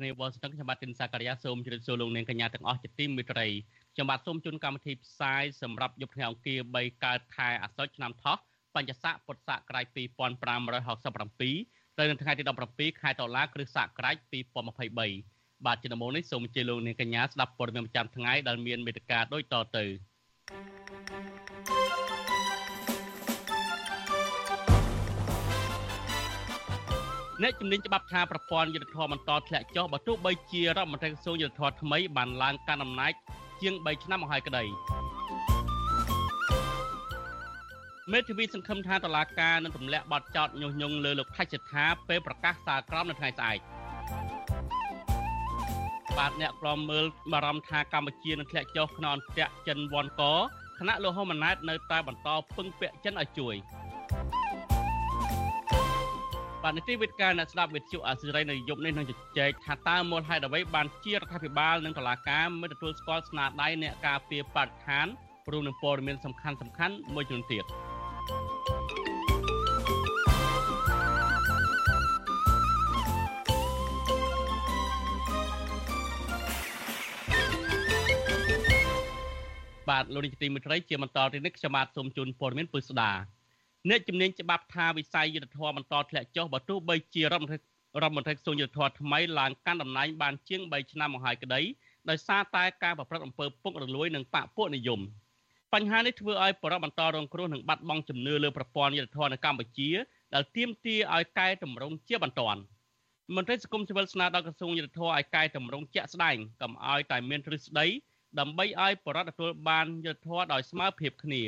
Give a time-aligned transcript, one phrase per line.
[0.00, 3.46] បាទប្រធានាធិបតីស្ទឹងខ្ញុំបាទទីនសាករិយាសូមជម្រាបសួរលោកនាងកញ្ញាទាំងអស់ជាទីមេត្រី
[3.94, 8.36] ខ្ញុំបាទសូមជូនកម្មវិធីផ្សាយសម្រាប់យប់ថ្ងៃអង្គារ3កើតខែអាសត់ឆ្នាំថោះ
[8.74, 9.98] បញ្ញស័កពុទ្ធសករាជ2567
[11.98, 14.16] ទៅនៅថ្ងៃទី17ខែតុលាគ្រិស្តសករាជ
[14.92, 19.84] 2023បាទជាដំបូងនេះសូមអញ្ជើញលោកនាងកញ្ញាស្ដាប់ព័ត៌មានប្រចាំថ្ងៃដែលមានមេត្តាដូចតទៅ
[27.42, 33.12] អ្នកជំនាញច្បាប់ថាប្រព័ន្ធយុត្តិធម៌បន្តធ្លាក់ចុះបើទោះបីជារដ្ឋមន្ត្រីក្រសួងយុត្តិធម៌ថ្មីបានឡើងកាន់អំណាច
[33.60, 34.64] ជាង3ឆ្នាំមកហើយក្តី
[38.12, 43.58] មេធាវីសង្ឃឹមថាតឡាការនឹងទម្លាក់បទចោទញុះញង់លើលោកថៃសិដ្ឋាពេលប្រកាសសាលក្រមនៅថ្ងៃស្អែក
[46.18, 50.22] បាទអ្នកក្លំមើលបារម្ភថាកម្ពុជានឹងធ្លាក់ចុះក្នុងអន្ទាក់ចិនវ៉ាន់ក
[50.78, 53.54] គណៈលោកហ៊ុនម៉ាណែតនៅតែបន្តពឹងពាក់ចិនឲ្យជួយ
[56.66, 65.06] បាទនីតិវិទ្យាអ្នកស្ដាប់វិទ្យុអាស៊ីរីនៅយប់នេះនឹងជជែកថាតើមូលហេតុអ្វីបានជារដ្ឋាភិបាលនិងតុលាការមិនទទួលស្គាល់ស្នាដៃអ្នកការពារបរិស្ថាន
[65.52, 67.64] រួមនឹងព័ត៌មានសំខាន់សំខាន់មួយចំនួនទៀត
[79.88, 83.12] បាទលោកនាយកទីមេត្រីជាបន្តទៅនេះខ្ញុំបាទសូមជូនព័ត៌មានពុស្ដា
[83.90, 91.60] អ្នកជំនាញច្បាប់ថាវិស័យយុទ្ធធម៌បន្តធ្លាក់ចុះបើទោះបីជារដ្ឋមន្ត្រីរដ្ឋមន្ត្រីក្រសួងយុទ្ធធម៌ថ្មីឡើងកាន់តំណែងបានជាង3ឆ្នាំមកហើយក្តី
[92.10, 95.00] ដោយសារតែការប្រព្រឹត្តអំពើពុករលួយនិងបកពួកនិយម
[95.72, 99.90] បញ្ហានេះធ្វើឲ្យបរិបបន្តរងគ្រោះនិងបាត់បង់ជំនឿលើប្រព័ន្ធយុទ្ធធម៌នៅកម្ពុជា
[100.34, 102.60] ដែលទាមទារឲ្យកែតម្រង់ជាបន្ទាន់
[103.36, 107.86] មន្ត្រីសង្គមស៊ីវិលស្នើដល់ក្រសួងយុទ្ធធម៌ឲ្យកែតម្រង់ជាក់ស្ដែងកុំឲ្យតែមានទ្រឹស្ដី
[108.38, 111.42] ដើម្បីឲ្យបរិបទទទួលបានយុទ្ធធម៌ដោយស្មើភាពគ្នា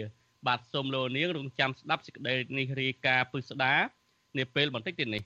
[0.46, 3.74] បាទសូមលោកនាងរងចាំស្ដាប់សេចក្តីនេះរាយការណ៍ពឹស្ដា
[4.38, 5.22] នាពេលបន្តិចទៀតនេះ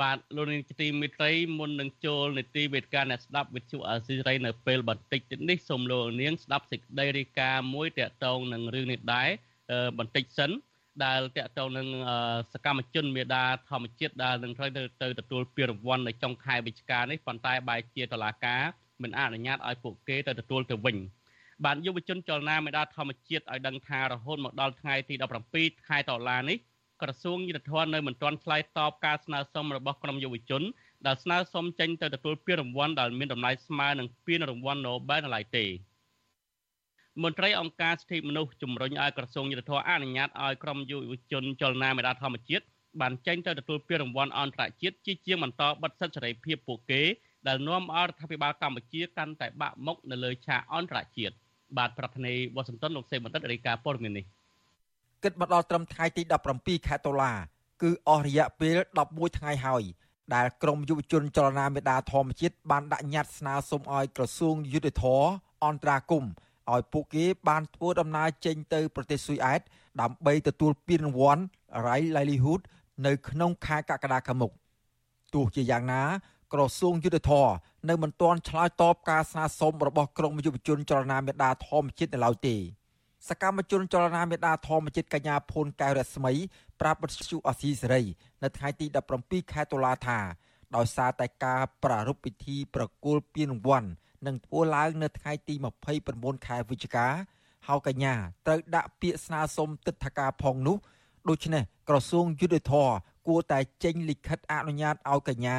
[0.00, 9.28] បាទលោកនាងជាទីមេត្រីមុននឹងចូលនីតិវេទិកាអ្នកស្ដាប់វិទ្យុអាស៊ីសេរីនៅពេលបន្តិចទៀតនេះសូមលោកនាងស្ដាប់សេចក្តីរាយការណ៍មួយតាក់ទងនឹងរឿងនេះដែរ
[9.98, 10.50] បន្តិចសិន
[11.04, 11.86] ដែលតកតងនឹង
[12.52, 14.70] សកម្មជនមេដាធម្មជាតិដែលនឹងត្រូវ
[15.02, 18.62] ទៅទទួលពានរង្វាន់នៅចុងខែវិច្ឆិកានេះប៉ុន្តែបែរជាតឡាការ
[19.02, 20.96] មិនអនុញ្ញាតឲ្យពួកគេទៅទទួលទៅវិញ
[21.64, 25.14] បានយុវជនចលនាមេដាធម្មជាតិឲ្យដឹងថារហូតមកដល់ថ្ងៃទី
[25.50, 26.58] 17ខែតុលានេះ
[27.02, 30.62] ក្រសួងយុទ្ធភ័ណ្ឌនៅមិនទាន់ឆ្លើយតបការស្នើសុំរបស់ក្រុមយុវជន
[31.06, 35.64] ដែលស្នើសុំចេញទៅទទួលពានរង្វាន់ដែលមានតម្លៃស្មើនឹងពានរង្វាន់ Nobel នៅឡើយទេ
[37.22, 42.64] មន្ត្រីអង្គការសិទ្ធិមនុស្សជំរុញឲ្យក្រសួងយុទ្ធភ័ណ្ឌអនុញ្ញាតឲ្យក្រុមយុវជនចលនាមេដាធម្មជាតិ
[43.00, 47.02] បានចេញទៅទទួលពានរង្វាន់អន្តរជាតិជាជាងបន្តបិទសិទ្ធិសេរីភាពពួកគេ
[47.46, 51.34] ដែលនាំឲ្យរដ្ឋាភិបាលកម្ពុជាកាន់តែបាក់មុខនៅលើឆាកអន្តរជាតិ
[51.78, 54.24] បាទប្រធានាធិបតីវ៉ាស៊ីនតោនលោកសេបណ្ឌិតរាយការណ៍ព័ត៌មាននេះ
[55.24, 56.22] គិតមកដល់ត្រឹមថ្ងៃទី
[56.56, 57.32] 17ខែតុលា
[57.82, 58.76] គឺអស់រយៈពេល
[59.08, 59.82] 11ថ្ងៃហើយ
[60.34, 65.24] ដែលក្រមយុវជនចលនាមេដាធម្មជាតិបានដាក់ញត្តិស្នើសុំឲ្យក្រសួងយុទ្ធភ័ព
[65.64, 66.32] អន្តរាគមន៍
[66.74, 69.60] ឲ្យពួកគេបានធ្វើដំណើរចេញទៅប្រទេសស៊ុយអែត
[70.00, 71.42] ដើម្បីទទួលពានរង្វាន់
[71.86, 72.60] Rai Livelihood
[73.06, 74.52] នៅក្នុងខែកក្កដាខាងមុខ
[75.34, 76.02] ទោះជាយ៉ាងណា
[76.52, 77.48] ក្រសួងយុទ្ធភ័ព
[77.88, 82.56] នៅមិនទាន់ឆ្លើយតបការស្នើសុំរបស់ក្រមយុវជនចលនាមេដាធម្មជាតិនៅឡើយទេ
[83.28, 86.32] សកម្មជនចលនាមេដាធម្មជាតិកញ្ញាភូនកែវរស្មី
[86.80, 88.02] ប្រាប់បទសុអសីសេរី
[88.42, 88.86] នៅថ្ងៃទី
[89.20, 90.18] 17ខែតុលាថា
[90.76, 93.88] ដោយសារតែការប្រារព្ធពិធីប្រគល់ពានរង្វាន់
[94.26, 95.54] នឹងធ្វើឡើងនៅថ្ងៃទី
[96.00, 97.06] 29ខែវិច្ឆិកា
[97.66, 98.14] ហើយកញ្ញា
[98.46, 100.76] ត្រូវដាក់ពាក្យស្នើសុំទិដ្ឋាការផងនោះ
[101.28, 102.90] ដូច្នេះក្រសួងយុទ្ធភ័ព
[103.28, 105.58] គួរតែចេញលិខិតអនុញ្ញាតឲ្យកញ្ញា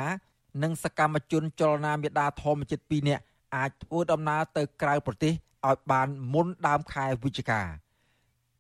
[0.64, 3.24] និងសកម្មជនចលនាមេដាធម្មជាតិ2នាក់
[3.56, 5.34] អាចធ្វើដំណើរទៅក្រៅប្រទេស
[5.68, 7.62] ឲ្យបានមុនដើមខែវិច្ឆិកា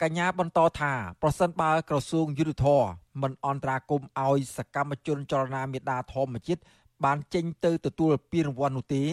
[0.01, 2.83] កញ្ញាបន្តថាប្រសិនបើក្រសួងយុទ្ធភ័ព
[3.21, 6.61] មិនអន្តរាគមឲ្យសកម្មជនចលនាមេដាធម្មជាតិ
[7.03, 9.03] បានចេញទៅទទួលពានរង្វាន់នោះទេ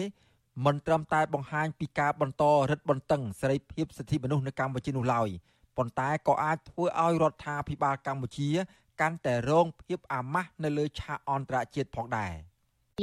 [0.65, 5.29] មិនត្រឹមតែបង្ហាញពីការបន្តរឹតបន្តឹងសេរីភាពសិទ្ធិមនុស្សនៅកម្ពុជានោះឡើយ
[5.77, 8.49] ប៉ុន្តែក៏អាចធ្វើឲ្យរដ្ឋាភិបាលកម្ពុជា
[9.01, 12.33] កាន់តែរងភាពអាម៉ាស់នៅលើឆាកអន្តរជាតិផងដែរ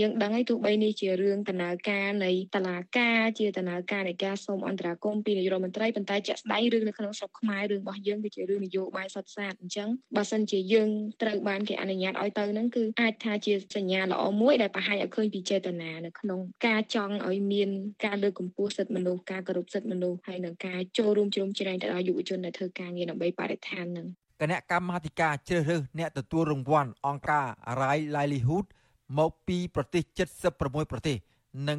[0.02, 10.88] យើងដឹងហើយទោះបីនេះជារឿងដំណើរការនៃតឡាការជាដំណើរការនៃការសូមអន្តរាគមន៍ពីនាយករដ្ឋមន្ត្រីប៉ុន្តែជាក់ស្ដែងរឿងនៅក្នុងស្រុកខ្មែររឿងរបស់យើងគឺជារឿងនយោបាយសុទ្ធសាធអញ្ចឹងបើសិនជាយើង
[11.23, 17.69] ត្រូវបានគេអនុញ្ញាតឲ្យទៅហ្នឹងគឺអាចថាជាសញ្ញាល្អមួយដែលបង្ហាញឲ្យឃើញពីចេតនានៅក្នុងការចង់ឲ្យមាន
[18.05, 24.06] ការលើកកម្ពស់សិទ្ធិមនុស្សការគោរពសិទ្ធិមនុស្សហើយនឹងការចូលរួមជ្រោមជ្រែងទៅដល់យុវជនដែលធ្វើការងារដើម្បីបរិស្ថានហ្នឹង
[24.41, 27.46] គណៈកម្មាធិការជ្រើសរើសអ្នកទទួលរង្វាន់អង្គការ
[27.81, 28.67] Rai Livelihood
[29.19, 30.03] មកពីប្រទេស
[30.51, 31.17] 76ប្រទេស
[31.69, 31.79] និង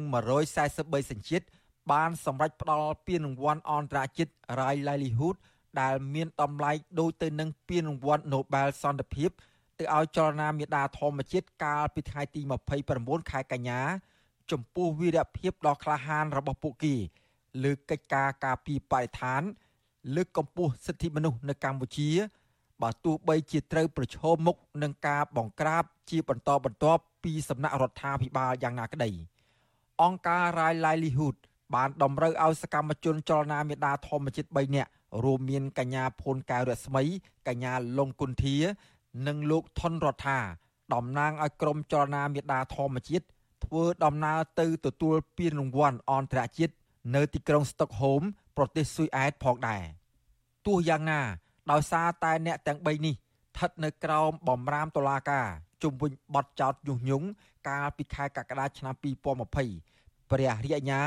[0.54, 1.46] 143សញ្ជាតិ
[1.92, 5.36] បានសម្រេចផ្ដល់ពានរង្វាន់អន្តរជាតិ Rai Livelihood
[5.80, 9.30] ដែលមានតម្លៃដូចទៅនឹងពានរង្វាន់ Nobel សន្តិភាព
[9.78, 12.40] ទៅឲ្យចលនាមេដាធម្មជាតិកាលពីថ្ងៃទី
[12.86, 13.80] 29ខែកញ្ញា
[14.50, 16.94] ចំពោះវីរភាពដ៏ក្លាហានរបស់ពួកគេ
[17.62, 19.42] លើកិច្ចការការពារបរិស្ថាន
[20.14, 22.10] លើកកម្ពស់សិទ្ធិមនុស្សនៅកម្ពុជា
[22.82, 29.10] បើទោះបីជាត្រូវប្រឈមមុខនឹងការបង្ក្រាបជាបន្តបន្ទាប់ ពីសំណាក់រដ្ឋាភិបាលយ៉ាងណាក្តី
[30.02, 31.36] អង្គការ Rai Livelihood
[31.74, 34.90] បានតម្រូវឲ្យសកម្មជនចលនាមេដាធម្មជាតិ3នាក់
[35.24, 37.04] រួមមានកញ្ញាភួនកែវរស្មី
[37.48, 38.56] កញ្ញាលងគុន្ធា
[39.26, 40.38] និងលោកថនរដ្ឋា
[40.94, 43.24] តំណាងឲ្យក្រមចលនាមេដាធម្មជាតិ
[43.64, 46.74] ធ្វើដំណើរទៅទទួលពានរង្វាន់អន្តរជាតិ
[47.14, 48.20] នៅទីក្រុងស្តុកហូម
[48.56, 49.84] ប្រទេសស៊ុយអែតផងដែរ
[50.66, 51.20] ទោះយ៉ាងណា
[51.70, 55.48] ដោយសារតែអ្នកទាំង3នេះស្ថិតនៅក្រោមបំរាមតុលាការ
[55.82, 57.26] ជុំវិញបទចោទញុះញង់
[57.68, 58.94] កាលពីខែកក្កដាឆ្នាំ
[59.60, 61.02] 2020ព្រះរាជអាជ្ញា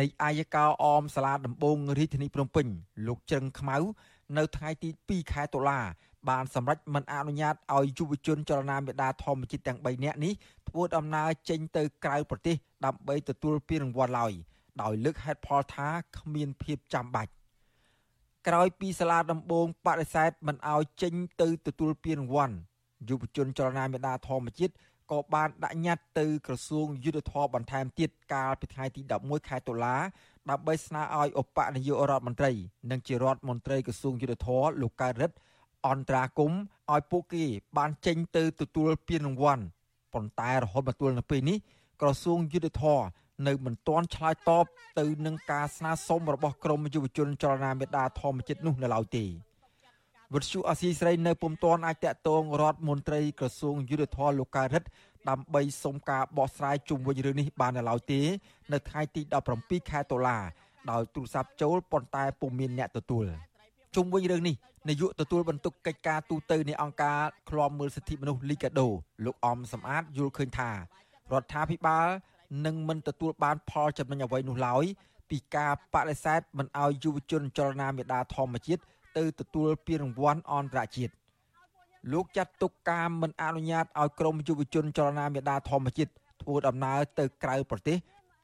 [0.00, 2.66] នៃអាយកាអមសាលាដំបងរាជធានីភ្នំពេញ
[3.06, 3.76] លោកជ្រឹងខ្មៅ
[4.38, 5.80] នៅថ្ងៃទី2ខែតុលា
[6.28, 10.32] បានសម្រេចមិនអនុញ្ញាតឲ្យយុវជនចលនាមេដាធម្មជាតិទាំង3នាក់នេះ
[10.68, 14.32] ធ្វើដំណើរចេញទៅក្រៅប្រទេសដើម្បីទទួលពានរង្វាន់ឡើយ
[14.82, 17.32] ដោយលើកហេតុផលថាគ្មានភាពចាំបាច់
[18.48, 22.56] ក្រោយពីសាលាដំបងបដិសេធមិនអោយចេញទៅទទួលពានរង្វាន់
[23.08, 24.74] យុវជនចលនាមេដាធម្មជាតិ
[25.10, 29.96] ក៏បានដាក់ញត្តិទៅក្រសួងយុទ្ធភ័ពបន្ថែមទៀតកាលពីថ្ងៃទី11ខែតុលា
[30.50, 32.52] ដើម្បីស្នើឲ្យឧបនាយករដ្ឋមន្ត្រី
[32.90, 35.36] និងជារដ្ឋមន្ត្រីក្រសួងយុទ្ធភ័ពលោកកើតរិទ្ធ
[35.88, 36.52] អន្តរាគម
[36.92, 37.44] ឲ្យពួកគេ
[37.78, 39.64] បានចេញទៅទទួលពានរង្វាន់
[40.12, 41.58] ប៉ុន្តែរហូតមកទល់នៅពេលនេះ
[42.00, 43.00] ក្រសួងយុទ្ធភ័ព
[43.48, 44.64] នៅមិនទាន់ឆ្លើយតប
[44.98, 49.24] ទៅនឹងការស្នើសុំរបស់ក្រមយុវជនចលនាមេដាធម្មជាតិនោះនៅឡើយទេ
[50.34, 54.88] វិទ្យុអស៊ីស្រីនៅពុំទាន់អាចតាក់ទងរដ្ឋមន្ត្រីក្រសួងយុទ្ធភ័ពលោកកើតរិទ្ធ
[55.28, 58.20] ដើម្បីសុំការបកស្រាយជុំវិញរឿងនេះបាននៅឡើយទេ
[58.72, 59.22] នៅថ្ងៃទី
[59.56, 60.38] 17ខែតុលា
[60.90, 63.26] ដោយទូរស័ព្ទចូលប៉ុន្តែពុំមានអ្នកទទួល
[63.94, 64.54] ជុំវិញរឿងនេះ
[64.88, 68.88] នាយកទទួលបន្ទុកកិច្ចការទូតនៃអង្គការឃ្លាំមើលសិទ្ធិមនុស្សលីកាដូ
[69.24, 70.76] លោកអំសំអាតយល់ឃើញថារ
[71.42, 72.08] ដ្ឋាភិបាល
[72.66, 74.84] នឹងមិនទទួលបានផលចំណេញអ្វីនោះឡើយ
[75.30, 78.82] ពីការបដិសេធមិនឲ្យយុវជនចលនាមេដាធម្មជាតិ
[79.16, 81.12] ទៅទទួលពានរង្វាន់អន្តរជាតិ
[82.12, 86.10] លោកចាត់ទុកការមិនអនុញ្ញាតឲ្យក្រមយុវជនចលនាមេដាធម្មជាតិ
[86.42, 87.98] ធ្វើដំណើរទៅក្រៅប្រទេស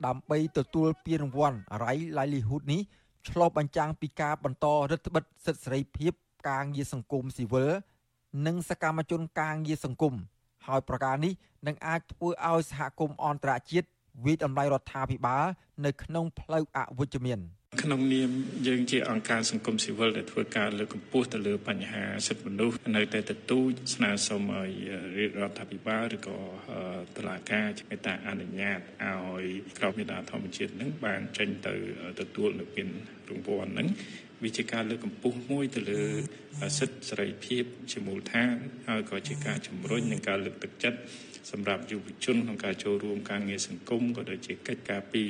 [0.07, 2.81] ដើម្បីទទួលពានរង្វាន់ Rai Livelihood នេះ
[3.29, 6.13] ឆ្លុះបញ្ចាំងពីការបន្តរដ្ឋបិទសិទ្ធិសេរីភាព
[6.49, 7.71] ការងារសង្គមស៊ីវិល
[8.47, 10.15] និងសកម្មជនការងារសង្គម
[10.67, 11.33] ហើយប្រការនេះ
[11.67, 13.89] នឹងអាចធ្វើឲ្យសហគមន៍អន្តរជាតិ
[14.25, 15.45] វិយតម្លៃរដ្ឋាភិបាល
[15.87, 17.41] នៅក្នុងផ្លូវអវិជ្ជមាន
[17.83, 18.31] ក្នុងនាម
[18.67, 24.71] យើងជាអង្គការសង្គមស៊ីវិលដែលធ្វើការលើកកម្ពស់ទៅលើបញ្ហាសិទ្ធិមនុស្សនៅតែទទូចស្នើសុំឲ្យ
[25.17, 26.39] រាជរដ្ឋាភិបាលឬក៏
[27.17, 29.45] តុលាការមេត្តាអនុញ្ញាតឲ្យ
[29.79, 31.75] ក្រមមេដាធម្មជាតិនឹងបានចេញទៅ
[32.21, 32.89] ទទួលនៅពាន
[33.29, 33.89] រង្វាន់នឹង
[34.45, 36.03] វាជាការលើកកម្ពស់មួយទៅលើ
[36.79, 38.55] សិទ្ធិសេរីភាពជាមូលដ្ឋាន
[38.89, 40.99] ហើយក៏ជាការជំរុញនិងការលើកទឹកចិត្ត
[41.51, 45.23] សម្រាប់យុវជនក្នុងការចូលរួមការងារសង្គមក៏ដូចជាកិច្ចការពី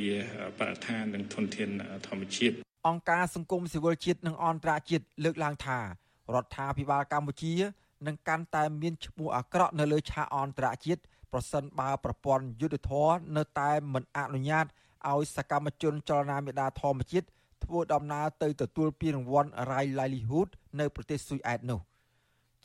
[0.59, 1.71] បរិស្ថាននិងធនធាន
[2.07, 2.55] ធម្មជាតិ
[2.89, 7.55] អង្គការសង្គមស៊ីវិលជាតិនិងអន្តរជាតិលើកឡើងថារដ្ឋាភិបាលកម្ពុជា
[8.07, 11.01] នឹងកាន់តែមានឈ្មោះអាក្រក់នៅលើឆាកអន្តរជាតិ
[11.33, 14.67] ប្រសិនបើប្រព័ន្ធយុទ្ធធរនៅតែមិនអនុញ្ញាត
[15.11, 17.27] ឲ្យសកម្មជនចលនាមេដាធម្មជាតិ
[17.65, 20.49] ធ្វើដំណើរទៅទទួលពានរង្វាន់ Rai Livelihood
[20.81, 21.81] នៅប្រទេសស៊ុយអែតនោះ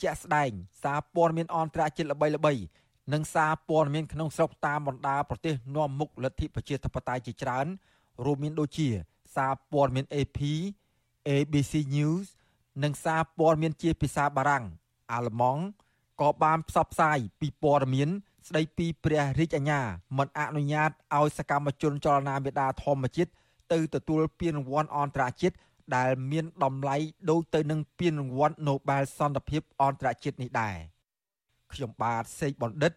[0.02, 0.52] ជាក់ស្ដែង
[0.84, 2.62] សារព័ត៌មានអន្តរជាតិល្បីៗ
[3.14, 7.66] និងសារព័ត៌មានក្នុងស្រុកតាមបណ្ដាប្រទេសនាំមុខលទ្ធិប្រជាធិបតេយ្យជាច្រើន
[8.26, 8.88] រួមមានដូចជា
[9.36, 10.40] សារព័ត៌មាន AP
[11.28, 12.26] ABC News
[12.84, 14.66] និងសារព័ត៌មានជាភាសាបារាំង
[15.12, 15.62] អាល្លឺម៉ង់
[16.22, 18.10] ក៏បានផ្សព្វផ្សាយពីព័ត៌មាន
[18.48, 19.82] ស្ដីពីព្រះរាជអាជ្ញា
[20.18, 23.32] មិនអនុញ្ញាតឲ្យសកម្មជនចលនាមេដាធម្មជាតិ
[23.74, 25.56] ទៅទទួលពានរង្វាន់អន្តរជាតិ
[25.96, 26.98] ដែលមានតម្លៃ
[27.30, 30.78] ដូចទៅនឹងពានរង្វាន់ Nobel សន្តិភាពអន្តរជាតិនេះដែរ
[31.74, 32.94] ខ្ញុំបាទសេកបណ្ឌិត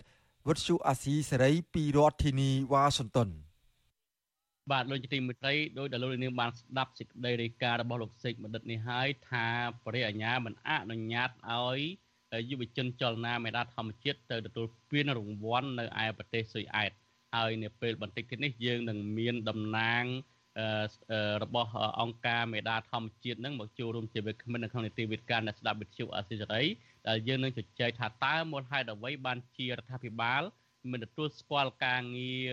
[0.47, 3.29] វុទ្ធុអាស៊ីសេរីពីរដ្ឋធានីវ៉ាស៊ីនតោន
[4.71, 9.47] បាទលោកជាទីមេត្រីដោយដែលលោកនាងបានស្ដាប់សេចក្តីរាយការណ៍របស់លោកសេកបណ្ឌិតនេះហើយថា
[9.85, 11.81] ព្រះអាជ្ញាមិនអនុញ្ញាតឲ្យ
[12.51, 16.93] យុវជនចលនាមេដាធម្មជាតិទៅទទួលពានរង្វាន់នៅឯប្រទេសស៊ុយអែត
[17.35, 20.05] ហើយនៅពេលបន្តិចទៀតនេះយើងនឹងមានតំណាង
[21.43, 26.63] របស់អង្គការមេដាធម្មជាតិនឹងមកចូលរួមជាវិក្កាមនៅក្នុងនីតិវិទ្យាអ្នកស្ដាប់វិទ្យុអាស៊ីសេរី
[27.09, 30.43] ដែលយើងនឹងជជែកថាតើមូលហេតុអ្វីបានជារដ្ឋាភិបាល
[30.91, 32.53] មិនទទួលស្គាល់ការងារ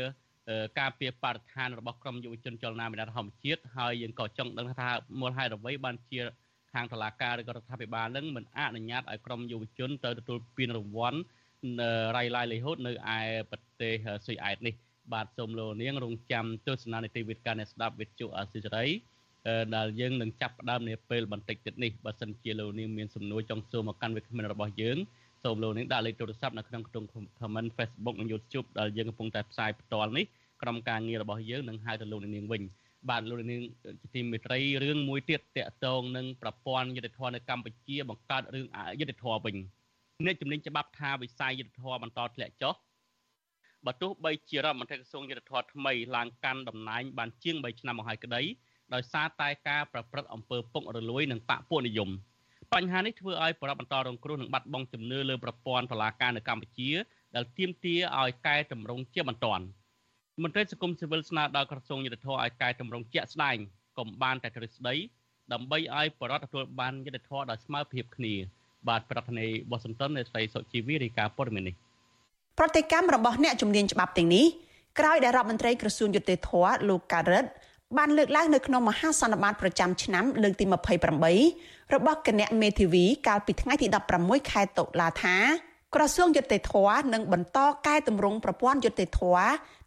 [0.79, 4.89] ការពារបរិស្ថានរបស់ក្រមយុវជនចលនាមេដាធម្មជាតិហើយយើងក៏ចង់ដឹងថា
[5.21, 6.21] មូលហេតុអ្វីបានជា
[6.73, 11.19] ខាងតុលាការឬក៏រដ្ឋាភិបាលនឹងមិនអនុញ្ញាតឲ្យក្រមយុវជនទៅទទួលពានរង្វាន់
[12.17, 13.19] រៃឡាយលីហូតនៅឯ
[13.51, 13.93] ប្រទេស
[14.25, 14.75] ស៊ុយអែតនេះ
[15.13, 18.89] បាទសូមលោកនាងរងចាំទស្សនានីតិវិទ្យាអ្នកស្ដាប់វិទ្យុអសិរ័យ
[19.75, 24.97] ដែលយើងនឹងចាប់ផ្ដើមនាពេលបន្តិចទៀតនេះបើសិនជាលោកនាងមានសំណួរចង់សួរមកកាន់វិក្កាមរបស់យើង
[25.43, 27.07] សូមលោកនាងដាក់លេខទូរស័ព្ទនៅក្នុងខ្ទង់
[27.39, 30.25] comment Facebook និង YouTube ដែលយើងកំពុងតែផ្សាយផ្ទាល់នេះ
[30.61, 32.61] ក្រុមការងាររបស់យើងនឹងហៅទៅលោកនាងវិញ
[33.09, 33.61] បាទលោកនាង
[34.01, 39.55] ជាទីមេត្រីរឿងមួយទៀតតកតងនឹងប្រព័ន្ធយុតិធធម៌នៅកម្ពុជាបង្កើតរឿងអយុត្តិធម៌វិញ
[40.25, 42.75] អ្នកជំនាញច្បាប់ថាវិស័យយុតិធធម៌បន្តធ្លាក់ចុះ
[43.85, 48.41] បើទោះបីជារដ្ឋមន្ត្រីក្រសួងយុតិធធម៌ថ្មីឡើងកាន់តំណែងបានជាង3ឆ្នាំមកហើយក្តី
[48.93, 52.09] ដោយសារតែការប្រព្រឹត្តអំពើពុករលួយនិងបកពួកនិយម
[52.73, 56.89] បញ្ហានេះធ្វើឲ្យបរិបបន្តរងគ្រោះនិងបាត់បង់ជំនឿលើប្រព័ន្ធតុលាការនៅកម្ពុជា
[57.35, 59.63] ដែលទាមទារឲ្យកែតម្រង់ជាបន្ទាន់
[60.43, 63.57] មន្ត្រីសង្គមស៊ីវិលស្នើដល់ក្រសួងយុទ្ធភ័ពឲ្យកែតម្រង់ជាក់ស្ដែង
[63.97, 64.95] កុំបានតែទ្រឹស្ដី
[65.53, 68.33] ដើម្បីឲ្យបរដ្ឋទទួលបានយុទ្ធភ័ពដោយស្មើភាពគ្នា
[68.87, 71.75] បាទប្រធានាធិបតីវ៉ាស៊ីនតោននៃស្រីសុជីវីរាយការណ៍ព័ត៌មាននេះ
[72.57, 74.45] ប្រតិកម្មរបស់អ្នកជំនាញច្បាប់ទាំងនេះ
[74.99, 76.51] ក្រោយដែលរដ្ឋមន្ត្រីក្រសួងយុតិធធ
[76.89, 77.49] លោកកើតរិទ្ធ
[77.97, 80.65] បានលើកឡើងនៅក្នុងមហាសន្និបាតប្រចាំឆ្នាំលើកទី
[81.29, 83.87] 28របស់គណៈមេធាវីកាលពីថ្ងៃទី
[84.19, 85.37] 16ខែតុលាថា
[85.95, 86.73] ក្រសួងយុតិធធ
[87.13, 89.21] នឹងបន្តកែតម្រង់ប្រព័ន្ធយុតិធធ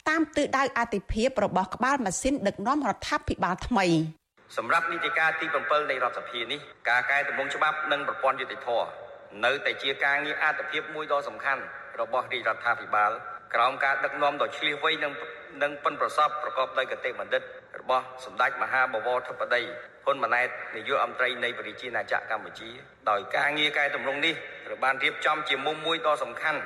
[0.08, 3.86] តាមទិសដៅអតិភិបរបស់ក្បាលម៉ាស៊ីនដឹកនាំរដ្ឋាភិបាលថ្មី
[4.56, 8.68] សម្រាប់នីតិកាលទី7នៃរដ្ឋសភានេះការកែតម្រង់ច្បាប់និងប្រព័ន្ធយុតិធធ
[9.44, 11.62] នៅតែជាការងារអតិភិបមួយដ៏សំខាន់
[12.00, 13.10] របស់រាជរដ្ឋាភិបាល
[13.54, 15.12] ក្រោមការដឹកនាំដ៏ឈ្លាសវៃនិង
[15.62, 17.42] និងប៉ិនប្រសពប្រកបដោយគតិបណ្ឌិត
[17.80, 19.62] របស់សម្ដេចមហាបវរធិបតី
[20.04, 22.70] ហ៊ុនម៉ាណែតនាយករដ្ឋមន្ត្រីនៃប្រជាណាចក្រកម្ពុជា
[23.10, 24.34] ដោយការងារកែតម្រង់នេះ
[24.66, 26.60] ត្រូវបានរៀបចំជាមុំមួយដ៏សំខាន់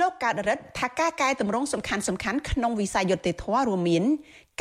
[0.00, 4.04] លោកកើតរិទ្ធថាការកែតម្រង់សំខាន់សំខាន់ក្នុងវិស័យយុត្តិធម៌រួមមាន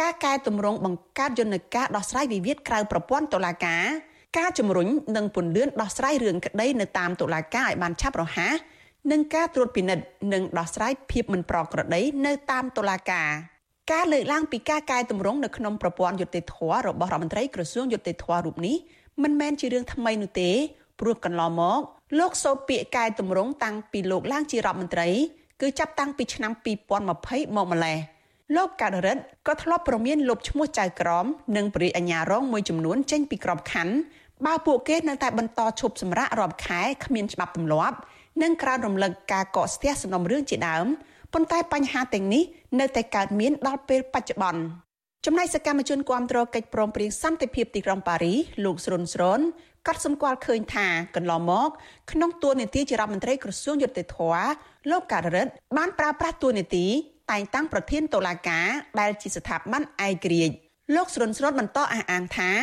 [0.02, 3.84] ការកែតម្រង់បង្កើតយន្តការដោះស្រាយវិវាទក្រៅប្រព័ន្ធតុលាការ
[4.38, 8.56] ការជំរុញនិងពន្លឿនដោះស្រាយរឿងក្តីនៅតាមតុលាការឲ្យបានឆាប់រហ័ស
[9.12, 13.30] និងការត្រួតពិនិត្យនិងដោះស្រាយភាពមិនប្រក្រតីនៅតាមតុលាការ
[13.92, 18.76] ការលើកឡើងពីការកែតម្រង់នៅក្នុងប្រព័ន្ធយុត្តិធម៌របស់រដ្ឋមន្ត្រីក្រសួងយុត្តិធម៌រូបនេះ
[19.24, 20.52] មិនមែនជារឿងថ្មីនោះទេ
[21.00, 21.80] ព្រោះកន្លងមក
[22.20, 25.10] លោកសូត្រពាក្យកែតម្រង់តាំងពីលោកឡើងជារដ្ឋមន្ត្រី
[25.62, 27.98] គឺចាប់តាំងពីឆ្នាំ2020មកម្លេះ
[28.56, 31.26] លោកកើតរិទ្ធក៏ធ្លាប់ប្រមានលុបឈ្មោះចៅក្រម
[31.58, 33.96] និងបរិយាអាញារងមួយចំនួនចេញពីក្របខ័ណ្ឌ
[34.46, 37.98] បើពួកគេនៅតែបន្តឈប់សម្រាករាប់ខែគ្មានច្បាប់ទម្លាប់
[38.44, 40.86] និងក្រើនរំលឹកការកកស្ទះសំណុំរឿងជាដើម
[41.34, 42.44] ប៉ុន្តែបញ្ហាទាំងនេះ
[42.80, 44.62] នៅតែកើតមានដល់ពេលបច្ចុប្បន្ន
[45.26, 49.40] ចំណែកសកម្មជនគាំទ្រកិច្ចព្រមព្រៀងសន្តិភាពទីក្រុងប៉ារីសលោកស្រុនស្រូន
[49.88, 51.70] កត់សម្គាល់ឃើញថាកន្លងមក
[52.12, 54.18] ក្នុងទួនាទីជារដ្ឋមន្ត្រីក្រសួងយុតិធធ
[54.90, 56.86] លោកកើតរិទ្ធបានប្រើប្រាស់ទួនាទី
[57.32, 58.68] តែងតាំងប្រធានតុលាការ
[59.00, 60.54] ដែលជាស្ថាប័នឯករាជ្យ
[60.96, 62.60] លោកស្រុនស្រូនបន្តអះអាងថារ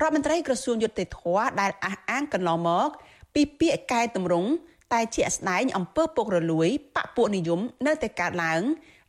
[0.00, 1.20] ដ្ឋមន្ត្រីក្រសួងយុតិធធ
[1.60, 2.88] ដែលអះអាងកន្លងមក
[3.34, 4.50] ពីពាក្យកែតម្រង់
[4.92, 8.62] តែជាក់ស្ដែងអំពើពុករលួយបពពួកនិយមនៅតែកើតឡើង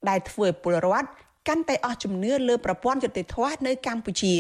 [0.10, 1.08] ដែលធ្វើឲ្យពលរដ្ឋ
[1.48, 4.36] កាន់តែអស់ជំនឿលើប្រព័ន្ធយុតិធធនៅកម្ពុជា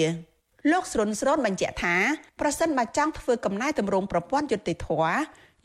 [0.71, 1.95] លោកស្រុនស្រនបញ្ជាក់ថា
[2.39, 4.89] ប្រសិនបើចង់ធ្វើកំណែតម្រង់ប្រព័ន្ធយុតិធធ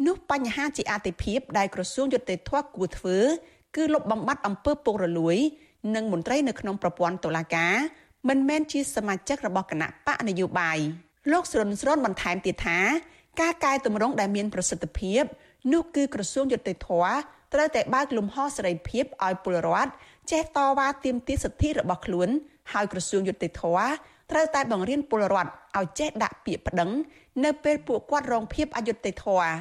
[0.07, 3.19] នោះបញ្ហាជាអតិភិបដែលក្រសួងយុតិធធគួរធ្វើ
[3.77, 5.37] គឺលុបបំបាត់អំពើពុករលួយ
[5.95, 7.75] និងមន្ត្រីនៅក្នុងប្រព័ន្ធតុលាការ
[8.29, 10.79] មិនមែនជាសមាជិករបស់គណៈបកនយោបាយ
[11.33, 12.79] លោកស្រុនស្រនបន្ថែមទៀតថា
[13.41, 15.23] ការកែតម្រង់ដែលមានប្រសិទ្ធភាព
[15.73, 16.89] នោះគឺក្រសួងយុតិធធ
[17.55, 19.91] ត្រូវតែបើកលំហសេរីភាពឲ្យពលរដ្ឋ
[20.31, 22.29] ចេះតវ៉ាទាមទារសិទ្ធិរបស់ខ្លួន
[22.73, 23.63] ហើយក្រសួងយុតិធធ
[24.31, 26.91] ត្រូវតែបង្រៀនពលរដ្ឋឲ្យចេះដាក់ពាក្យប្តឹង
[27.45, 29.53] នៅពេលពួកគាត់រងភាពអយុត្តិធម៌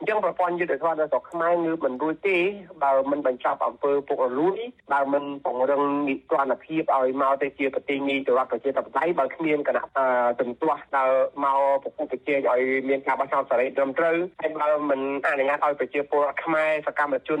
[0.00, 2.38] អញ្ចឹងប្រព័ន្ធយុទ្ធសាស្ត្រនៅស្រុកខ្មែរងើបមិនរួចទេ
[2.82, 4.58] បើមិនបញ្ចប់អំពើពុករលួយ
[4.92, 9.84] បើមិនពង្រឹងនីតិរដ្ឋភាពឲ្យមកទៅជាប្រទេសនីតិរដ្ឋប្រជាធិបតេយ្យបើគ្មានគណៈ
[10.40, 17.40] ទន្ទាស់ដល់មកប្រគល់ប្រជែងឲ្យមានការបោះឆ្នោតសេរីត្រឹមត្រូវហើយបើមិនអនុញ្ញាតឲ្យប្រជាពលរដ្ឋខ្មែរសកម្មជន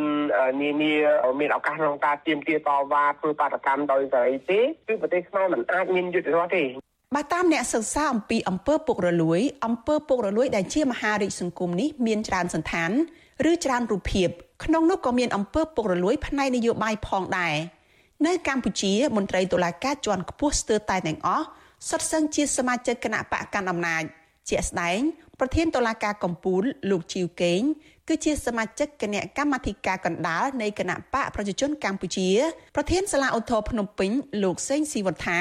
[0.62, 0.94] នានា
[1.40, 6.64] មានឱកាសក្នុងការទាមទារតវ៉ាធ្វើបាតកម្មដោយសេរីទេគឺប្រទេសខ្មែរមិនអាចមានយុទ្ធសាស្ត្រទេ
[7.14, 12.90] បើតាមអ្នកសិក្សាអំពីអំពើពុករលួយអំពើពុករលួយដែលជាមហារាជសង្គមនេះមានច្រើនសន្តាន
[13.50, 14.28] ឬច្រើនរូបភាព
[14.64, 17.54] ក្នុងនោះក៏មានអំពើពុករលួយផ្នែកនយោបាយផងដែរ
[18.26, 21.46] នៅកម្ពុជាមន្ត្រីតុលាការជាន់ខ្ពស់ស្ទើរតែទាំងអស់
[21.88, 24.02] សុទ្ធសឹងជាសមាជិកគណៈបកកណ្ដាលអំណាច
[24.48, 24.98] ជាក់ស្ដែង
[25.40, 27.60] ប្រធានតុលាការកំពូលលោកជីវកេង
[28.08, 32.28] គឺជាសមាជិកគណៈកម្មាធិការកណ្ដាលនៃគណៈបកប្រជាជនកម្ពុជា
[32.76, 34.10] ប្រធានសាលាឧទ្ធរភ្នំពេញ
[34.42, 35.40] លោកសេងស៊ីវត្ថា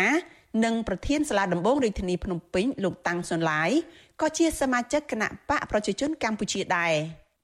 [0.63, 3.71] និងប្រធានសាលាដំបងរាជធានីភ្នំពេញលោកតាំងសុនឡាយ
[4.21, 6.93] ក៏ជាសមាជិកគណៈបកប្រជាជនកម្ពុជាដែរ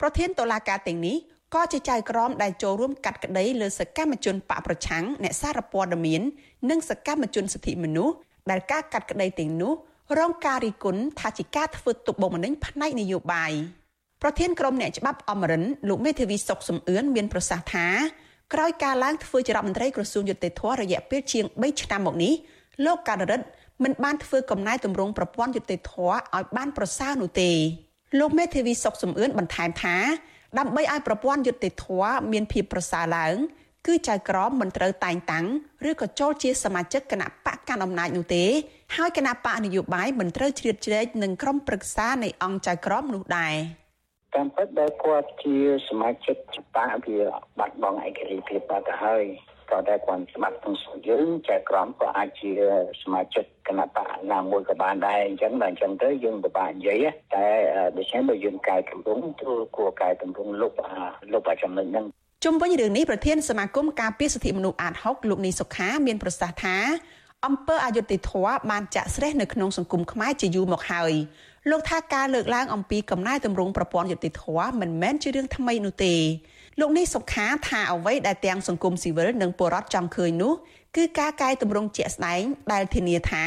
[0.01, 1.17] ប្រធានតុលាការទាំងនេះ
[1.55, 6.21] ក៏ជាចៅក្រមដែលចូលរួមកាត់ក្តីលើសកម្មជនបកប្រឆាំងអ្នកសារព័ត៌មាន
[6.69, 8.15] និងសកម្មជនសិទ្ធិមនុស្ស
[8.49, 9.73] ដែលការកាត់ក្តីទាំងនោះ
[10.19, 13.51] រងការរិះគន់ថាជាការធ្វើទុកបុកម្នេញផ្នែកនយោបាយ
[14.21, 17.87] ប្រធានក្រុមអ្នកច្បាប់អមរិនលោកមេធាវីសុកសំអឿនមានប្រសាសន៍ថា
[18.53, 22.33] ក្រោយការឡើងធ្វើជារដ្ឋមន្ត្រីក្រសួងយុតិធធរយៈពេលជាង3ឆ្នាំមកនេះ
[22.85, 23.45] លោកកាដរិទ្ធ
[23.83, 27.51] មិនបានធ្វើកំណែតម្រង់ប្រព័ន្ធយុតិធធរឲ្យបានប្រសើរនោះទេ
[28.19, 29.97] លោកមេធាវីសុកសំអឿនបន្ថែមថា
[30.59, 33.35] ដើម្បីឲ្យប្រព័ន្ធយុតិធធម៌មានភាពប្រសើរឡើង
[33.87, 35.45] គឺចៅក្រមមិនត្រូវតែងតាំង
[35.89, 38.45] ឬក៏ចូលជាសមាជិកគណៈបកកាន់អំណាចនោះទេ
[38.95, 43.55] ហើយគណៈបកនយោបាយមិនត្រូវជ្រៀតជ្រែកនឹងក្រុមប្រឹក្សានៃអង្គចៅក្រមនោះដែរ
[44.35, 45.55] តាមពិតដែលគាត់ជា
[45.89, 47.19] សមាជិកច្បាប់វា
[47.59, 49.25] បាត់បង់ឯករាជ្យភាពបាត់ទៅហើយ
[49.71, 52.51] ក៏តែគាត់ស្មាត់ក្នុងស្រុកយើងចែកក្រមក៏អាចជា
[53.01, 57.45] សមាជិកគណៈបកណាមួយក៏បានដែរអញ្ចឹងដល់អញ្ចឹងទៅយើងពិបាកនិយាយតែ
[57.97, 60.73] ដូច្នេះបើយើងកែតម្រង់គឺគួរកែតម្រង់លុប
[61.33, 62.05] លុបចំណុចហ្នឹង
[62.45, 66.77] ជុំវិញរឿងនេះប្រធានសមាគមការពារសិទ្ធិមនុស្សអាត6លោកនីសុខាមានប្រសាសន៍ថា
[67.45, 71.13] អង្គើអយុធធម៌បានចាក់ស្រេះនៅក្នុងសង្គមខ្មែរជាយូរមកហើយ
[71.69, 76.13] លោកថាការលើកឡើងអំពីកំណែតម្រង់ប្រព័ន្ធយុតិធធម៌មិនមែនជារឿងថ្មីនោះទេ
[76.79, 80.53] លោកនេះសុខាថាអ្វីដែលទាំងសង្គមស៊ីវិលនិងពលរដ្ឋចង់ឃើញនោះ
[80.95, 83.43] គឺការកែតម្រង់ជាក់ស្ដែងដែលធានាថា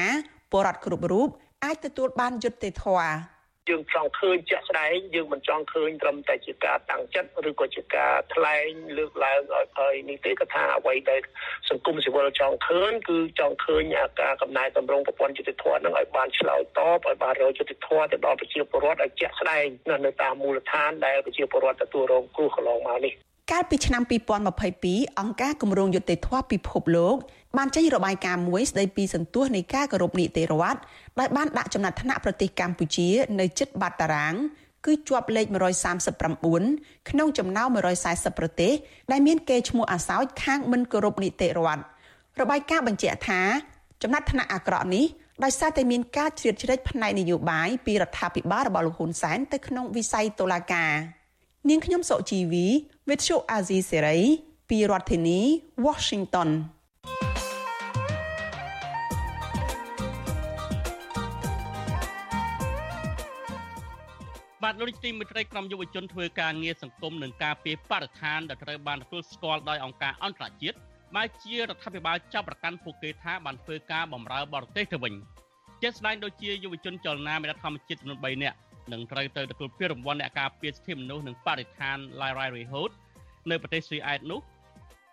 [0.50, 1.28] ពលរដ្ឋគ្រប់រូប
[1.64, 3.33] អាចទទួលបានយុត្តិធម៌
[3.70, 8.68] យើងចង់ឃើញជាក់ស្ដែងយើងមិនចង់ឃើញត្រឹមតែជាការតាំងចិត្តឬក៏ជាការថ្លែង
[8.98, 11.20] លើកឡើងឲ្យឲ្យនេះទេក៏ថាអ្វីដែល
[11.68, 13.82] សង្គមស៊ីវិលចង់ឃើញគឺចង់ឃើញ
[14.20, 19.66] ការកំណែតម្រង់ប្រព័ន្ធយុតិធធម៌នឹងឲ្យបានឆ្លើយតបឲ្យបានរកយុតិធធម៌ទៅដល់ប្រជាពលរដ្ឋឲ្យជាក់ស្ដែង
[20.04, 23.14] នៅតាមមូលដ្ឋានដែលប្រជាពលរដ្ឋទទួលរងគ្រោះកន្លងមកនេះ
[23.52, 24.02] កាលពីឆ្នាំ
[24.60, 27.16] 2022អង្គការគម្រោងយុត្តិធម៌ពិភពលោក
[27.56, 30.80] បានចេញរបាយការណ៍មួយស្ដីពីសន្ទុះនៃការគោរពនីតិរដ្ឋ
[31.18, 33.08] ដែលបានដាក់ចំណាត់ថ្នាក់ប្រទេសកម្ពុជា
[33.40, 34.34] នៅជិតបាត់តារាង
[34.86, 35.46] គឺជាប់លេខ
[36.28, 37.68] 139ក្នុងចំណោម
[38.04, 38.72] 140ប្រទេស
[39.10, 41.82] ដែលមានកេរឈ្មោះអាសោចខាងមិនគោរពនីតិរដ្ឋ
[42.40, 43.40] របាយការណ៍បញ្ជាក់ថា
[44.02, 45.04] ចំណាត់ថ្នាក់អាក្រក់នេះ
[45.44, 50.92] ដោយសារតែមានការជ្រៀតជ្រែកផ្នែកនយោបាយពីរដ្ឋាភិបាលរបស់លោកហ៊ុនសែនទៅក្នុងវិស័យតុលាការ
[51.68, 52.68] នាងខ្ញុំសុជីវី
[53.10, 54.18] វិទ្យុអាស៊ីសេរី
[54.70, 55.40] ពីរដ្ឋធានី
[55.86, 56.50] Washington
[64.62, 70.76] បាទលោកទីមិត្តក្រុមយុវជនធ្វើការងារសង្គមនិងការពារបរិស្ថានដែលត្រូវបានទទួលស្គាល់ដោយអង្គការអន្តរជាតិ
[71.16, 75.14] បែជារដ្ឋាភិបាលចាប់ប្រកាន់ពួកគេថាបានធ្វើការបម្រើបរទេសទៅវិញ
[75.82, 78.56] ជាស្ដែងដូចជាយុវជនចលនាមេរដ្ឋធម្មជាតិចំនួន3នាក់
[78.92, 82.90] នឹងត្រូវទៅទទួលពានរង្វាន់អ្នកការពារសិទ្ធិមនុស្សនិងបរិស្ថាន Lyra Rehot
[83.50, 84.40] នៅប្រទេសស៊ុយអែតនោះ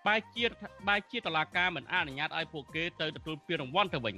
[0.08, 0.46] បែជា
[0.88, 4.16] បែជាតឡាការមិនអនុញ្ញាតឲ្យពួកគេទៅទទួលពានរង្វាន់ទៅវិញ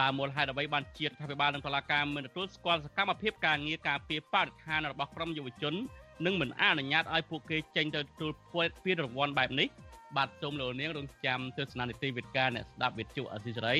[0.00, 5.74] តើមូលហេតុអ្វីបានជារដ្ឋាភិបាលនិងតឡាការមិនទទួលស្គាល់សកម្មភាពការងារការពារបរិស្ថានរបស់ក្រុមយុវជន
[6.26, 8.32] និងមិនអនុញ្ញាតឲ្យពួកគេចេញទៅទទួល
[8.84, 9.68] ពានរង្វាន់បែបនេះ
[10.16, 13.74] បាទសូមលោកនាងរងចាំទស្សនានីតិវិទ្យាអ្នកស្ដាប់វិទ្យុអសីសេរី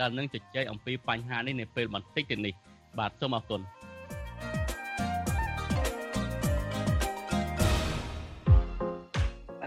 [0.00, 2.54] ដែលនឹងជជែកអំពីបញ្ហានេះនៅពេលបន្តិចទៀតនេះ
[2.98, 3.60] បាទសូមអរគុណ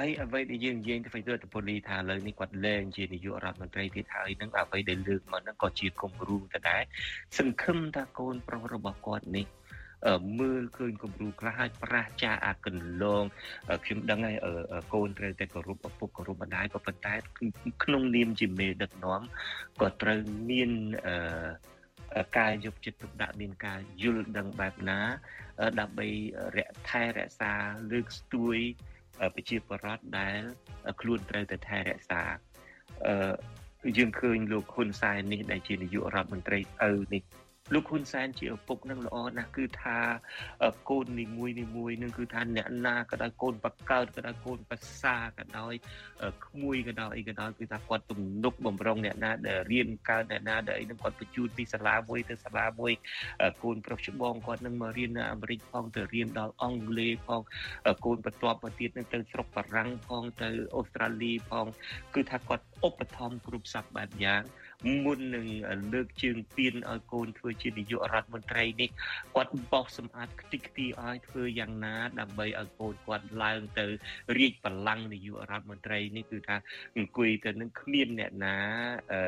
[0.05, 6.81] ហើយអ្វីដែលយើងនិយាយទៅរដ្ឋពលីថាលើនេះគាត់លែងជានាយករដ្ឋមន្ត្រីទៀតហើយនឹងអ្វីដែលលើកមកហ្នឹងក៏ជាគំរូទៅដែរ
[7.37, 9.45] សង្ឃឹមថាកូនប្រុសរបស់គាត់នេះ
[10.39, 13.23] មើលឃើញគំរូខ្លះហើយប្រះចាអាកន្លង
[13.85, 14.37] ខ្ញុំដឹងហើយ
[14.93, 17.13] កូនត្រូវតែគោរពឪពុកគោរពម្ដាយក៏ប៉ុន្តែ
[17.83, 19.21] ក្នុងនាមជាមេដឹកនាំ
[19.81, 20.71] ក៏ត្រូវមាន
[21.07, 24.99] អឺការយកចិត្តទុកដាក់មានការយល់ដឹងបែបណា
[25.79, 26.07] ដើម្បី
[26.57, 27.53] រកថែរក្សា
[27.91, 28.59] លើកស្ទួយ
[29.35, 30.39] ប្រជាពលរដ្ឋដែល
[31.01, 32.21] ខ្លួនត្រូវតែថែរក្សា
[33.05, 33.33] អឺ
[33.97, 37.23] យើងឃើញលោកហ៊ុនសែននេះដែលជានាយករដ្ឋមន្ត្រីឪនេះ
[37.73, 39.97] លោកហ៊ុនសែនជាឪពុកនឹងល្អណាស់គឺថា
[40.89, 45.73] កូននីមួយនីមួយនឹងគឺថាអ្នកណាក៏ដោយកូនបកើតក៏ដោយកូនប្រសាក៏ដោយ
[46.45, 52.93] ក្មួយក៏ដោយអីក៏ដោយគឺថាគាត់ទំនុកបំរុងអ្នកណាដែលរៀនកើតអ្នកណាដែលអីនឹងគាត់បញ្ជូនពីសាលាមួយទៅសាលាមួយ
[53.63, 57.41] កូនប្រុសច្បងគាត់នឹងមករៀននៅអាមេរិកផងទៅរៀនដល់អង់គ្លេសផង
[58.05, 61.65] កូនបន្ទាប់មកទៀតនឹងទៅស្រុកបារាំងផងទៅអូស្ត្រាលីផង
[62.15, 64.43] គឺថាគាត់ឧបត្ថម្ភគ្រប់សពបែបយ៉ាង
[65.03, 65.47] មុននឹង
[65.93, 68.89] លើកជើងពៀនឲ្យកូនធ្វើជានាយករដ្ឋមន្ត្រីនេះ
[69.35, 73.85] គាត់បោះសម្អាតខ្ទេចខ្ទីឲ្យធ្វើយ៉ាងណាដើម្បីឲ្យកូនគាត់ឡើងទៅ
[74.37, 76.55] រាជបល្ល័ង្កនាយករដ្ឋមន្ត្រីនេះគឺថា
[76.97, 78.57] អង្គុយទៅនឹងគ្មានអ្នកណា
[79.11, 79.21] អឺ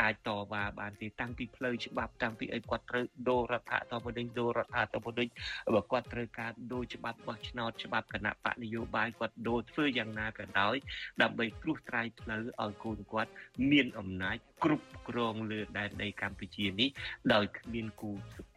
[0.00, 5.30] អាចតវ៉ាបានទេតាំងពីផ្លូវច្បាប់តាំងពីអីគាត់ត្រូវដូររដ្ឋធម្មនុញ្ញដូររដ្ឋធម្មនុញ្ញ
[5.74, 10.76] បើគាត់ត្រូវការដូរច្បាប់បោះឆ្នោតច្បាប់គណៈបកនយោបាយគាត់ដូរធ្វើយ៉ាងណាក៏ដោយ
[11.22, 13.30] ដើម្បីគ្រោះថ្លៃផ្លូវឲ្យកូនគាត់
[13.70, 16.88] មានអំណាចគ្រប់គ្រងលើដែនដីកម្ពុជានេះ
[17.32, 18.12] ដោយគ្មានគូ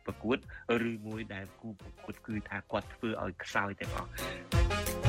[0.05, 0.37] ប្រកួត
[0.89, 5.08] ឬមួយដែលគូប្រកួតគឺថាគាត់ធ្វើឲ្យខ្សោយទាំងអស់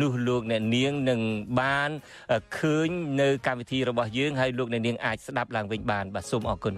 [0.00, 1.20] នោះលោកអ្នកនាងនឹង
[1.60, 1.90] បាន
[2.58, 2.88] ឃើញ
[3.20, 6.76] នៅកម្មវិធីរបស់យើងហើយលោកអ្នកនាងអាចស្ដាប់ឡើងវិញបានបាទសូមអរគុណ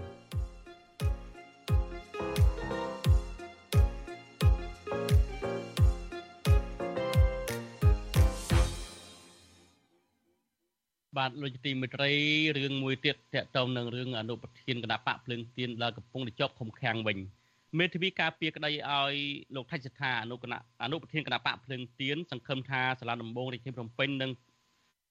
[11.19, 12.11] បាទលោកទីមេត្រី
[12.59, 17.19] រឿងមួយទៀតតកតងនឹងរឿងអនុប្រធានគណៈបកភ្លើងទៀនដែលកំពុងតែជាប់ឃុំឃាំងវិញ
[17.79, 19.15] មេធាវីការពារក្តីឲ្យ
[19.55, 24.31] លោកថៃសិដ្ឋាអនុគណៈអនុប្រធានគណៈបកភ្លើងទៀនសង្ឃឹមថាសាលាដំបងរាជធានីភ្នំពេញនឹង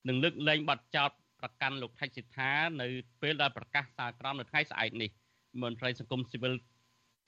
[0.07, 2.87] នឹងលើកលែងបទចោទប្រកាន់លោកថៃសិដ្ឋានៅ
[3.21, 5.09] ពេលដែលប្រកាសសារក្រមនៅថ្ងៃស្អែកនេះ
[5.61, 6.53] មន្ត្រីសង្គមស៊ីវិល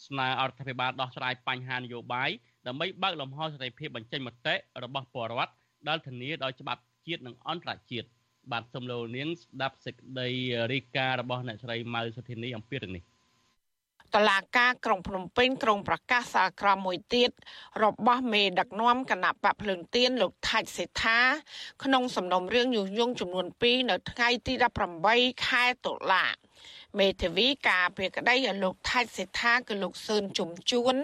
[0.08, 2.30] ស្នើអរដ្ឋាភិបាលដោះស្រាយបញ្ហានយោបាយ
[2.67, 5.54] ដើម្បីបើកលំហសេរីភាពបញ្ចេញមតិរបស់ពលរដ្ឋ
[5.88, 8.08] ដែលធានាដោយច្បាប់ជាតិនិងអន្តរជាតិ
[8.52, 10.30] បាទសូមលោកនាងស្ដាប់សេចក្តី
[10.71, 13.04] រីការបស់អ្នកស្រីម៉ៅសុធានីអំពីរឿងនេះ
[14.15, 17.30] តឡាការក្រុងភ្នំពេញក្រុងប្រកាសសាលក្រមមួយទៀត
[17.84, 21.19] របស់មេដឹកនាំគណៈបកភ្លើងទៀនលោកថាច់សេដ្ឋា
[21.84, 24.54] ក្នុងសំណុំរឿងញុះញង់ចំនួន2នៅថ្ងៃទី
[25.01, 26.25] 18ខែតុលា
[26.99, 30.95] មេធាវីការពារក្តីឲ្យលោកថាច់សេដ្ឋាគឺលោកសឿនជុំជួន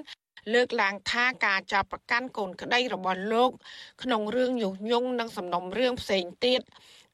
[0.53, 3.51] លើកឡើងថាការចាប់ប្រកាន់កូនក្តីរបស់លោក
[4.03, 6.61] ក្នុងរឿងញុះញង់និងសំណុំរឿងផ្សេងទៀត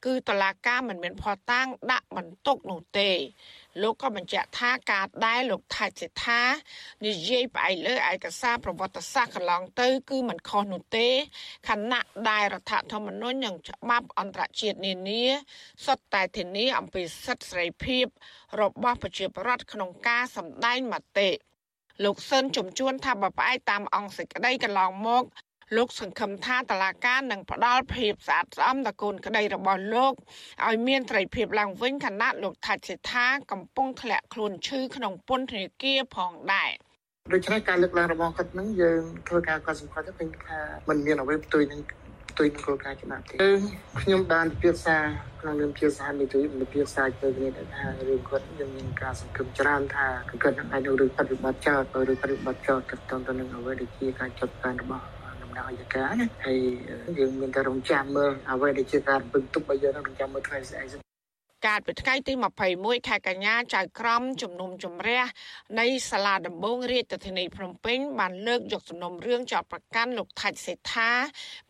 [0.04, 3.10] គឺតឡាការមិនមានភ័ស្តុតាងដាក់បន្ទុកនោះទេ
[3.82, 6.42] លោកក៏បញ្ជាក់ថាការដែលលោកថាច់សិដ្ឋា
[7.06, 11.08] និយាយផ្អែកលើឯកសារប្រវត្តិសាស្ត្រកន្លងទៅ គឺមិនខុសនោះទេ
[11.68, 15.24] ខណៈដែលរដ្ឋធម្មនុញ្ញនិងច្បាប់អន្តរជាតិនានា
[15.86, 18.04] សុទ្ធតែធានាអំពីសិទ្ធិសេរីភាព
[18.60, 21.30] របស់ប្រជាពលរដ្ឋក្នុងការសម្ដែងមតិ
[22.04, 25.24] លោកស៊ិនជំជួនថាបើផ្អែកតាមអង្គសេចក្តីកន្លងមក
[25.76, 30.14] លោកសង្ឃឹមថាតឡាការនឹងផ្ដល់ភាពស្អាតស្អំដល់កូនក្តីរបស់លោក
[30.66, 36.70] ឲ្យមានត្រីភាពឡើងវិញខណៈលោកថាច់សេដ្ឋាកំពុងធ្លាក់ខ្លួនឈឺក្នុងពន្ធនាគារផងដែរ
[37.32, 41.80] ដូច្នេះការលើកឡើងរបស់គាត់នឹងយើងធ្វើការកត់សម្គាល់ទៅឃើញថាมันមានអ្វីផ្ទុយនឹង
[42.30, 43.34] ផ្ទុយនឹងគោលការណ៍ច្បាប់ទេ
[44.00, 44.96] ខ្ញុំបានពិភាក្សា
[45.40, 50.06] ក្នុងនាមជាសហមេត្រីពិភាក្សាទៅគ្នាថារឿងគាត់យើងមានការសង្ឃឹមច្រើនថា
[50.42, 55.17] គាត់នឹងអាចនឹងរឿងបប្រតិបត្តិចោលឬបប្រតិបត្តិចោលទៅទៅនឹងអ្វីដែលជាការចាត់ការរបស់
[55.58, 56.58] ដល់អយការណាហើយ
[57.18, 61.08] យើងមានតែរងចាំមើលអ្វីដែលជាការពឹងទុករបស់យើងរងចាំមើលថ្ងៃស្អែក
[61.66, 62.32] កាលពីថ្ងៃទី
[62.70, 65.22] 21ខែកញ្ញាចៅក្រមជំនុំជម្រះ
[65.80, 71.10] នៃសាលាដំបងរាជធានីភ្នំពេញបានលើកយកសំណុំរឿងចោតប្រកាន់លោកថាច់សេដ្ឋា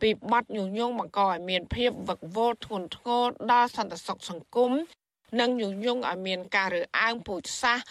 [0.00, 4.72] ពីបទញុះញង់បង្កឲ្យមានភាពវឹកវរធ្ងន់ធ្ងរដល់សន្តិសុខសង្គម
[5.40, 7.84] និងញុះញង់ឲ្យមានការរើសអើងពូជសាសន៍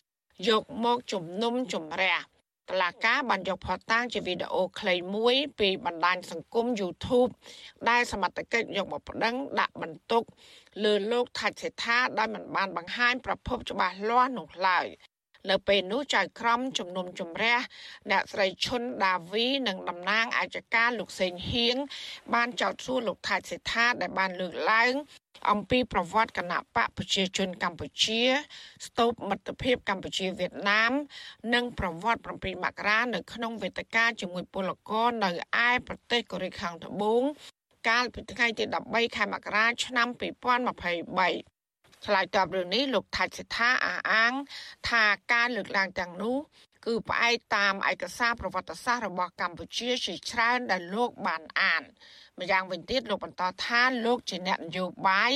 [0.50, 2.18] យកមកជំនុំជម្រះ
[2.70, 7.32] តឡាការបានយកផតតាំងជាវីដេអូខ្លីមួយពីបណ្ដាញសង្គម YouTube
[7.90, 10.24] ដែលសមត្ថកិច្ចយកមកប្តឹងដាក់បន្ទុក
[10.84, 14.88] លើលោកថាច់សេដ្ឋាដែលមិនបានបង្ហាញប្រភពច្បាស់លាស់នោះឡើយ
[15.50, 17.58] នៅពេលនោះចៅក្រមជំនុំជម្រះ
[18.12, 21.76] អ្នកស្រីឈុនដាវីនិងតំណាងអាយកាលោកសេងហៀង
[22.34, 24.94] បានចោទសួរលោកថាច់សេដ្ឋាដែលបានលើកឡើង
[25.52, 28.22] អំពីប្រវត្តិគណៈបកប្រជាជនកម្ពុជា
[28.86, 30.92] ស្ទូបមិត្តភាពកម្ពុជាវៀតណាម
[31.54, 35.30] និងប្រវត្តិ7មករានៅក្នុងវេទិកាជាមួយពលករនៅ
[35.68, 37.24] ឯប្រទេសកូរ៉េខាងត្បូង
[37.90, 44.34] កាលពីថ្ងៃទី13ខែមករាឆ្នាំ2023ឆ្លើយតបរឿងនេះលោកថាច់សិដ្ឋាអះអាង
[44.90, 46.38] ថាការលើកឡើងទាំងនោះ
[46.86, 51.84] គឺផ្អែកតាមឯកសារប្រវត្តិសាស្ត្ររបស់កម្ពុជាជាច្រើនដែលលោកបានអាន
[52.42, 55.34] ម្យ៉ាងវិញទៀតលោកបន្តថាលោកជាអ្នកនយោបាយ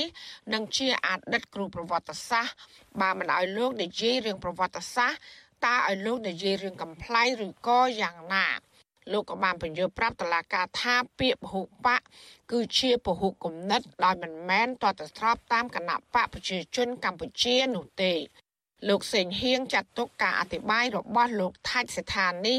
[0.52, 2.54] និងជាអតីតគ្រូប្រវត្តិសាស្ត្រ
[3.00, 5.18] បើមិនឲ្យលោកនិយាយរឿងប្រវត្តិសាស្ត្រ
[5.66, 8.46] តើឲ្យលោកនិយាយរឿងកំ pl ៃឬក៏យ៉ាងណា
[9.12, 12.00] លោកក៏បានបញ្យល់ប្រាប់តឡាការថាពាក្យពហុបក
[12.52, 18.12] គឺជាពហុគំនិតដោយមិនមែនតតស្របតាមគណៈបកប្រជាជនកម្ពុជានោះទេ
[18.88, 22.58] លោកសេងហៀងចាត់ទុកការអធិប្បាយរបស់លោកថាច់ស្ថាននេះ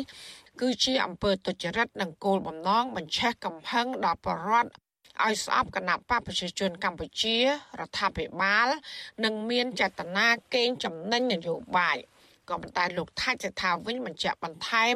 [0.62, 4.72] គឺជាអំពើទុច្ចរិតនិងគោលបំណងបញ្ឆេះកំហឹងដល់បរដ្ឋ
[5.24, 8.68] ឲ្យស្អប់គណៈបកប្រជាជនកម្ពុជារដ្ឋាភិបាល
[9.24, 11.98] និងមានចេតនាកេងចំណេញនយោបាយ
[12.50, 14.96] ក៏ប៉ុន្តែលោកថាច់សេដ្ឋាវិញបញ្ជាក់បន្ថែម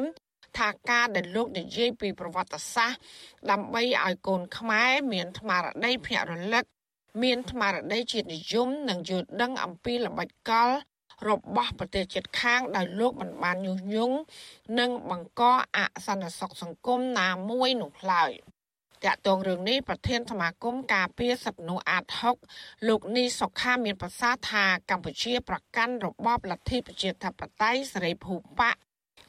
[0.58, 3.00] ថាការដែលលោកនិយាយពីប្រវត្តិសាស្ត្រ
[3.50, 6.64] ដើម្បីឲ្យកូនខ្មែរមានស្មារតីភ្ញាក់រលឹក
[7.22, 10.68] មានស្មារតីជាតិនិយមនិងយល់ដឹងអំពីល្បិចកល
[11.28, 14.16] របស់ប្រទេសជិតខាងដោយលោកមិនបានញុះញង់
[14.78, 15.42] និងបង្ក
[15.76, 18.32] អសន្តិសុខសង្គមណាមួយនោះឡើយ
[19.04, 22.04] តាក់ទងរឿងនេះប្រធានសមាគមការពារសិទ្ធិមនុស្សអាត
[22.46, 28.70] 6លោកនីសុខាមានប្រសាសន៍ថាកម្ពុជាប្រកាន់របបលទ្ធិប្រជាធិបតេយ្យសេរីភូប៉ា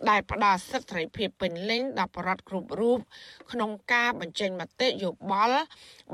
[0.09, 2.99] ដែលផ្ដល់សិទ្ធិសេរីភាពពេញលេញដល់ប្រជារដ្ឋគ្រប់រូប
[3.51, 5.59] ក្នុងការបញ្ចេញមតិយោបល់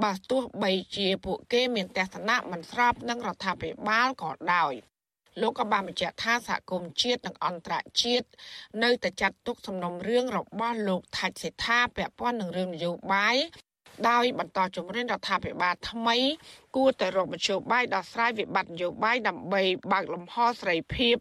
[0.04, 4.74] បើទោះបីជាពួកគេមានទស្សនៈមិនស្របនឹងរដ្ឋាភិបាលក៏ដោយ
[5.42, 8.28] លោកក៏បានបញ្ជាក់ថាសហគមន៍ជាតិនិងអន្តរជាតិ
[8.84, 13.36] នៅតែចាត់ទុកសំណុំរឿងរបស់លោកថាច់សេដ្ឋាពាក់ព័ន្ធនឹងរឿងនយោបាយ
[14.10, 16.18] ដោយបន្តជំរុញរដ្ឋាភិបាលថ្មី
[16.76, 21.16] គួរតែរកមធ្យោបាយដោះស្រាយវិបត្តិនយោបាយដើម្បីបើកលំហសេរីភាព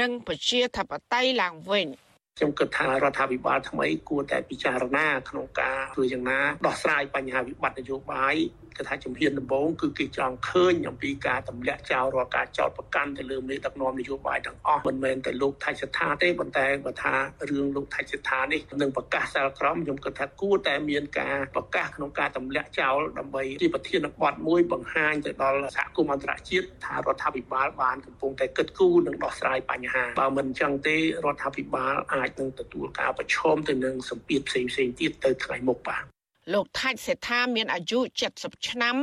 [0.00, 1.86] និងប្រជាធិបតេយ្យឡើងវិញ។
[2.38, 8.34] ខ្ញុំគិតថារដ្ឋាភិបាលថ្មីគួរតែពិចារណាក្នុងការធ្វើយ៉ាងណាដោះស្រាយបញ្ហាវិបត្តិនយោបាយ
[8.76, 17.14] គឺថាជំហានដំបូងគឺគេចង់ឃើញអំពីការទម្លាក់ចោលរាល់ការចោទប្រកាន់ទៅលើមេដឹកនាំនយោបាយទាំងអស់មិនមែនតែលោកថៃសិដ្ឋាទេប៉ុន្តែបើថា
[17.50, 36.15] រឿងលោកថៃសិដ្ឋានេះនឹងប្រកាសសាលក្រមខ្ញុំគិតថាគួរតែមានការប្រកាសក្នុងការទម្លាក់ចោលដើម្បីជាប្រធានបទមួយបង្ហាញទៅដល់សហគមន៍អន្តរជាតិថារដ្ឋាភិបាលបានកំពុងតែគិតគូរនិងដោះស្រាយបញ្ហាបើមិនអញ្ចឹងទេរដ្ឋាភិបាលអាចនឹងទទួលការប្រឈមទៅនឹងសម្ពាធផ្សេងៗទៀតទៅថ្ងៃមុខបាទ
[36.52, 37.98] លោកថាច់សេដ្ឋាមានអាយុ
[38.32, 38.96] 70ឆ្នាំ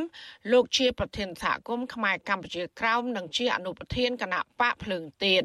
[0.52, 5.44] លោកជាប្រធានសហគមន៍ខ្មែរកម្ពុជាក្រោមនិងជាអនុប្រធានគណៈបកភ្លើងទៀន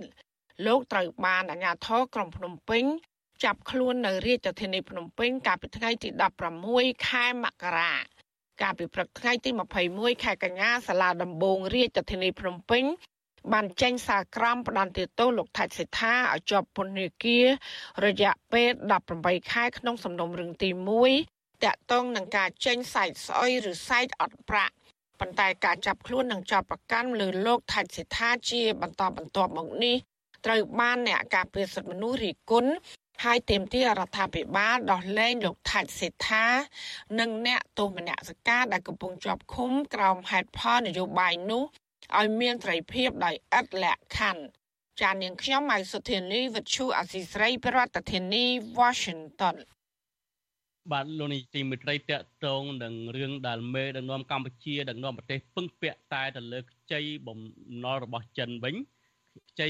[0.67, 2.85] លោកត្រូវបានអាជ្ញាធរក្រុងភ្នំពេញ
[3.45, 6.09] ចាប់ខ្លួននៅរាជធានីភ្នំពេញកាលពីថ្ងៃទី
[6.59, 7.95] 16ខែមករា
[8.63, 9.51] កាលពីព្រឹកថ្ងៃទី
[9.87, 12.85] 21ខែកញ្ញាសាលាដំបងរាជធានីភ្នំពេញ
[13.53, 17.47] បានចេញសារក្រមផ្ដន្ទាទោសលោកថាច់សេដ្ឋាឲ្យជាប់ពន្ធនាគារ
[18.05, 18.71] រយៈពេល
[19.11, 24.75] 18ខែក្នុងសំណុំរឿងទី1 តាក់ទងនឹងការចេញសាច់ស្អុយឬសាច់អត់ប្រាក់
[25.21, 29.97] ប៉ុន្តែការចាប់ខ្លួននិងចាប់ប្រកាន់លើលោកថាច់សិដ្ឋាជាបន្តបន្ទាប់មកនេះ
[30.47, 32.67] ត្រូវបានអ្នកការពារសិទ្ធិមនុស្សរីគុណ
[33.25, 36.47] ហើយទាមទាររដ្ឋាភិបាលដោះលែងលោកថាច់សេដ្ឋា
[37.19, 41.63] និងអ្នកទោសមនសិការដែលកំពុងជាប់ឃុំក្រោមហេតុផលនយោបាយនោះ
[42.19, 44.43] ឲ្យមានត្រីភាពដោយឥតលក្ខខណ្ឌ
[45.01, 48.45] ចាននាងខ្ញុំម៉ៃសុធានីវិទ្យុអសីស្រីប្រធានាធិបតី
[48.79, 49.57] Washington
[50.93, 52.13] បាទលោកនាយទីមេត្រីតក
[52.47, 57.39] តងនឹងរឿងដែលមេដឹកនាំកម្ពុជាដឹកនាំប្រទេសពឹងពាក់តែទៅលើខ្ចីបំ
[57.85, 58.75] ណុលរបស់ចិនវិញ
[59.51, 59.69] ខ្ចី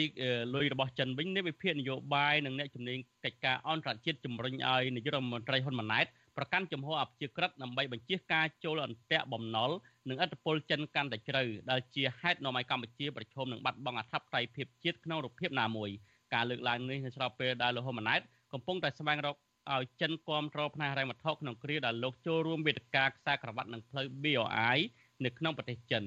[0.55, 9.71] លុយរបស់ចិនវិញនេះវិភាគនយោបាយនិងអ្នកជំនាញកិច្ចការអន្តរជាតិជំរុញឲ្យនាយករដ្ឋមន្ត្រីហ៊ុនម៉ាណែតប្រកាន់ជំហរអព្យាក្រឹតដើម្បីបញ្ជាការចូលអន្តៈបំណុល
[10.09, 15.91] និងអធិបុលចិនកាន់តែជ្រៅដែលជាហេតុនាំឲ្យកម្ពុជាប្រឈមនឹងបាត់បង់អធិបតេយ្យភាពជាតិក្នុងរូបភាពណាមួយ
[16.35, 18.21] ការលើកឡើងនេះនៅស្របពេលដែលលោកហ៊ុនម៉ាណែត
[18.53, 19.37] កំពុងតែស្វែងរក
[19.75, 24.79] ឲ្យចិនគាំទ្រផ្នែកហិរញ្ញវត្ថុក្នុងគ្រាដែលលោកចូលរួមវេទិកាខ្សែក្រវ៉ាត់និងផ្លូវ BRI
[25.25, 26.03] នៅក្នុងប្រទេសចិន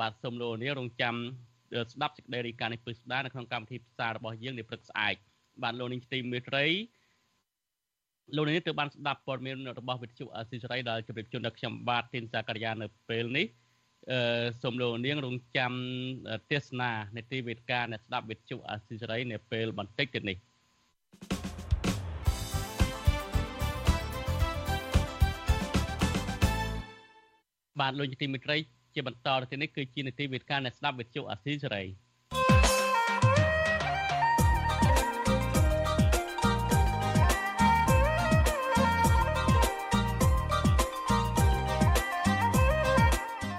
[0.00, 1.14] បាទសូមលោកនាងរងចាំ
[1.92, 5.14] ស្ដាប់សេចក្តីរាយការណ៍នេះពឹស្ដានៅក្នុងកម្មវិធីផ្សាយរបស់យើងនាព្រឹកស្អែក
[5.62, 6.66] បាទលោកនាងទីមេត្រី
[8.36, 13.46] លោកនាងទើបបានស្ដាប់ព័ត៌មានរបស់វិទ្យុអស៊ីសេរីដែលជម្រាបជូនដល់ខ្ញុំបាទទីនសាករិយានៅពេលនេះ
[14.10, 15.72] អឺសូមលោកនាងរងចាំ
[16.50, 20.36] ទេសនានេតិវេទិកាអ្នកស្ដាប់វិទ្យុអស៊ីសេរីនៅពេលបន្តិចទៀតនេះ
[27.80, 28.56] បាទលោកជាទីមេត្រី
[28.94, 31.84] ជាបន្តទៅនេះគឺជានីតិវិទ្យាអ្នកស្ដាប់វិទ្យុអាស៊ីសេរី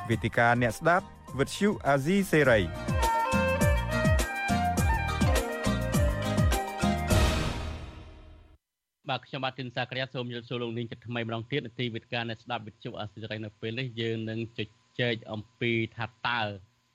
[0.09, 1.05] វេទិកាអ្នកស្ដាប់
[1.39, 2.84] វិទ្យុអាស៊ីសេរី
[9.09, 14.59] បាទខ្ញុំបាទទីនសាក្រាសូមយល់សួរលោកនាងចិត្តថ្មីម្ដងទៀតនាទីវិទ្យាអ្នកស្ដាប់វិទ្យុអាស៊ីសេរីនៅពេលនេះយើងនឹងជ
[14.99, 16.41] ជែកអំពីថាតើ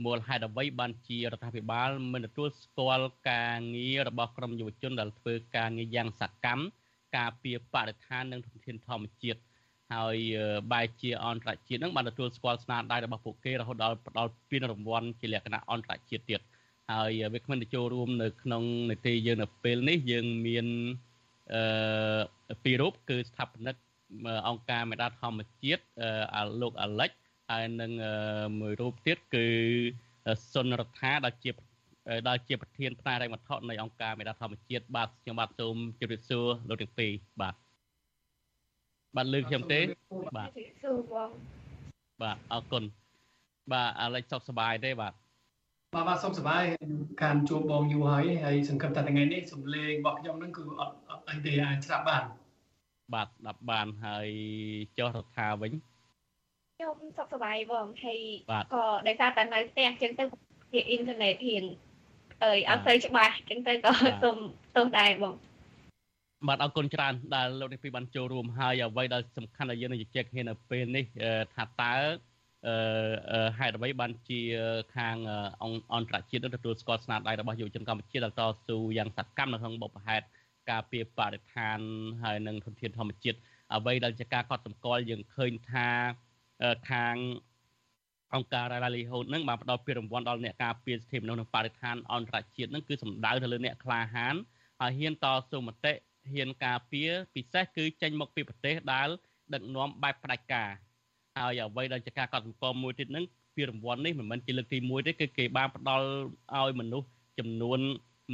[0.04, 6.62] មូលហេតុអ្វីបានជារដ្ឋាភិបាលមិនទទួលស្គាល់ការងាររបស់ក្រមយុវជនដែលធ្វើការងារយ៉ាងសកម្ម
[7.16, 9.40] ការពារបរិស្ថាននិងធនធានធម្មជាតិ
[9.94, 10.16] ហើយ
[10.72, 16.40] បែរជាអន្តរជាតិនឹងបានទទួលស្គាល់ស្នាដៃរបស់ពួកគេរហូតដល់ផ្ដល់ពានរង្វាន់ជាលក្ខណៈអន្តរជាតិទៀត
[16.92, 20.66] ហើយវាគ្មិនទៅចូលរួមនៅក្នុងនីតិយើងនៅពេលនេះយើងមាន
[21.54, 23.76] អឺពីររូបគឺស្ថាបនិក
[24.48, 25.82] អង្គការមេដាធម្មជាតិ
[26.60, 27.10] លោកអាលិច
[27.50, 27.92] ហើយនឹង
[28.60, 29.46] មួយរូបទៀតគឺ
[30.52, 31.50] សុនរដ្ឋាដែលជា
[32.28, 37.54] ដែលជាប្រធានផ្នែករែងវត្ថុនៃអង្គការមេដាធម្មជាតិបាទខ្ញុំបាទសូមជម្រាបសួរលោកទាំងពីរបាទ
[39.16, 39.80] បាទលើខ្ញុំទេ
[40.36, 40.48] បាទ
[40.82, 41.30] សួរបង
[42.22, 42.84] បាទអរគុណ
[43.72, 45.12] បាទអាឡិចសុខសប្បាយទេបាទ
[45.94, 46.62] បាទបាទសុខសប្បាយ
[47.22, 50.94] ខានជួបបងយូរហើយហើយសង្ឃឹមថាថ្ងៃនេះសំឡេងរបស់ខ្ញុំហ្នឹងគឺអត់
[51.30, 52.24] អត់អីទេអាចស្ដាប់បាន
[53.14, 54.28] បាទស្ដាប់បានហើយ
[54.98, 55.72] ចុះរដ្ឋាវិញ
[56.76, 58.20] ខ្ញុំសុខសប្បាយបងហើយ
[58.74, 60.24] ក៏ដោយសារតែនៅផ្ទះអញ្ចឹងទៅ
[60.72, 61.64] ជាអ៊ីនធឺណិតហ៊ាន
[62.44, 64.38] អើយអត់ទៅច្បាស់អញ្ចឹងទៅក៏សូម
[64.76, 65.34] ទោសដែរបង
[66.48, 71.04] បាទអរគុណច្រើនដែលលោកនេះពីបានចូលរួមហើយអ្វីដែលសំខាន់ដែលយើងនឹងជជែកគ្នានៅពេលនេះ
[71.54, 71.94] ថាតើ
[72.68, 74.40] អឺហេតុអ្វីបានជា
[74.96, 75.16] ខាង
[75.94, 80.24] អន្តរជាតិនឹងទទួលស្គាល់ស្នាដៃរបស់យុវជនកម្ពុជាដែលតស៊ូយ៉ាងសកម្មនៅក្នុងបុព្វហេតុ
[80.70, 81.78] ការពារបរិស្ថាន
[82.22, 83.38] ហើយនិងធនធានធម្មជាតិ
[83.74, 85.88] អ្វីដែលជាការកត់សម្គាល់យើងឃើញថា
[86.90, 87.16] ខាង
[88.35, 94.35] អង្គការ Livelihood នឹងបានផ្ដល់ពានរង្វាន់ដល់អ្នកការពារសិទ្ធិមនុស្សនិងបរិស្ថានអន្តរជាតិនឹងគឺសំដៅទៅលើអ្នកក្លាហាន
[94.80, 95.92] ហើយហ៊ានតស៊ូមតិ
[96.33, 99.09] ហ៊ានការពារពិសេសគឺចេញមកពីប្រទេសដែល
[99.54, 100.70] ដឹកនាំបែបផ្ដាច់ការ
[101.37, 103.24] ហើយអ្វីដែលជាការកត់សម្គាល់មួយទៀតហ្នឹង
[103.56, 106.06] ពានរង្វាន់នេះមិនមែនជាលើកទី1ទេគឺគេបានផ្ដល់
[106.56, 107.80] ឲ្យមនុស្សចំនួន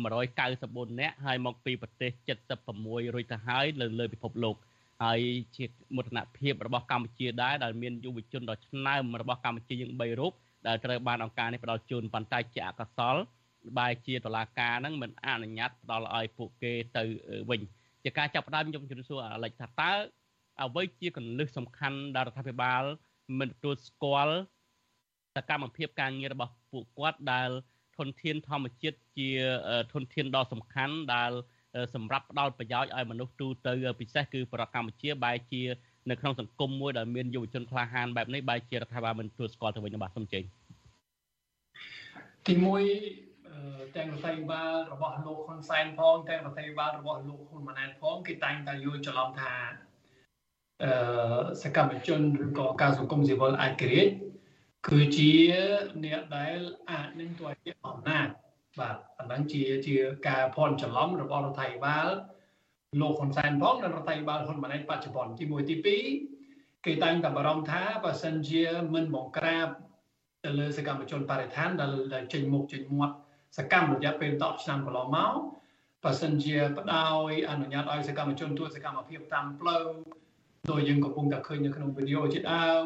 [0.04, 2.11] 194នាក់ហើយមកពីប្រទេស
[2.62, 4.56] 76រួចទៅហើយលើលើពិភពលោក
[5.02, 5.20] ហើយ
[5.56, 5.64] ជា
[5.96, 10.32] មោទនភាពរបស់កម្ពុជាដែរដែលមានយុវជនដ៏ឆ្នើមរបស់កម្ពុជាយើង3រូប
[10.66, 13.16] ដែលត្រូវបានអង្គការនេះផ្ដល់ជូនប៉ុន្តែជាអកុសល
[13.78, 17.02] បែរជាតឡាការហ្នឹងមិនអនុញ្ញាតផ្ដល់ឲ្យពួកគេទៅ
[17.50, 17.61] វិញ
[18.04, 19.92] ជាការចាប់ផ្ដើមខ្ញុំជម្រាបសួរអាឡិចថាតើ
[20.62, 22.82] អ្វីជាកលឹះសំខាន់ដែលរដ្ឋាភិបាល
[23.38, 24.37] មិនទទួលស្គាល់
[25.35, 27.50] សកម្មភាពការងាររបស់ពួកគាត់ដែល
[27.96, 29.28] ធនធានធម្មជាតិជា
[29.92, 31.32] ធនធានដ៏សំខាន់ដែល
[31.94, 35.62] សម្រាប់ផ្ដល់ប្រយោជន៍ឲ្យមនុស្សទូទៅពិសេសគឺប្រទេសកម្ពុជាបែរជា
[36.11, 40.44] នៅក្នុងសង្គមមួយដែលមានយុវជនក្លាហានបែបនេះបែរជារដ្ឋាភិបាលមិនទទួលស្គាល់ទៅវិញបាទសូមជើញ
[42.46, 42.54] ទី
[43.24, 49.54] 1ទាំងរដ្ឋាភិបាលរបស់លោកហ៊ុនសែនផងទាំងរដ្ឋាភិបាលរបស់លោកហ៊ុនម៉ាណែតផងគេតែងតែយល់ច្រឡំថា
[50.82, 50.90] អឺ
[51.62, 54.09] សកម្មជនឬក៏ការសង្គមស៊ីវិលអាចក្រិត
[54.90, 55.33] គឺជា
[56.05, 56.59] អ្នកដែល
[56.90, 58.29] អាចនឹងទៅជាអំណាច
[58.79, 59.96] បាទអាហ្នឹងជាជា
[60.29, 62.09] ការភ័ន្តច្រឡំរបស់រដ្ឋាភិបាល
[63.01, 65.77] លោកហ៊ុនសែនផងនិងរដ្ឋាភិបាលហ៊ុនម៉ាណែតបច្ចុប្បន្នទី1ទី
[66.40, 69.68] 2គេតែងតែបារម្ភថាបើសិនជាមិនបង្ក្រាប
[70.44, 71.70] ទៅលើសកម្មជនបរិស្ថាន
[72.14, 73.14] ដែលចេញមុខចេញមាត់
[73.59, 75.35] សកម្មរយៈពេល10ឆ្នាំកន្លងមក
[76.03, 79.85] បើសិនជាបដោយអនុញ្ញាតឲ្យសកម្មជនធ្វើសកម្មភាពតាមផ្លូវ
[80.70, 82.83] ដោយយើងកំពុងតែឃើញនៅក្នុងវីដេអូជាដើម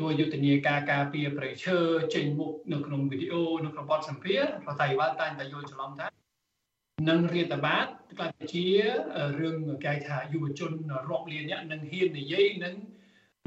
[0.00, 1.78] តួយុទ្ធនាការការពារប្រៃឈើ
[2.14, 6.06] ចេញមុខនៅក្នុងវីដេអូនៅក្នុងបទសម្ភាសន៍រដ្ឋាភិបាលតែងតែយល់ច្រឡំថា
[7.08, 7.86] នឹងរាតបាត
[8.18, 8.66] ក្លាយជា
[9.40, 10.72] រឿងគេថាយុវជន
[11.08, 12.74] រាប់លានអ្នកនឹងហ៊ាននិយាយនឹង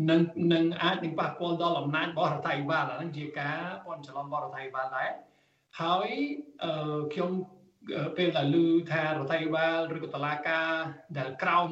[0.09, 0.21] នឹង
[0.53, 5.09] នឹងអាចនឹងប៉ះពាល់ដល់អំណាចរបស់រដ្ឋាភិបាលអាហ្នឹងជាការអន់ច្រឡំរបស់រដ្ឋាភិបាលដែរ
[5.81, 6.09] ហើយ
[7.13, 7.31] ខ្ញុំ
[8.17, 10.71] ពេលដែលឮថារដ្ឋាភិបាលឬក៏តុលាការ
[11.17, 11.69] ដែលក្រោម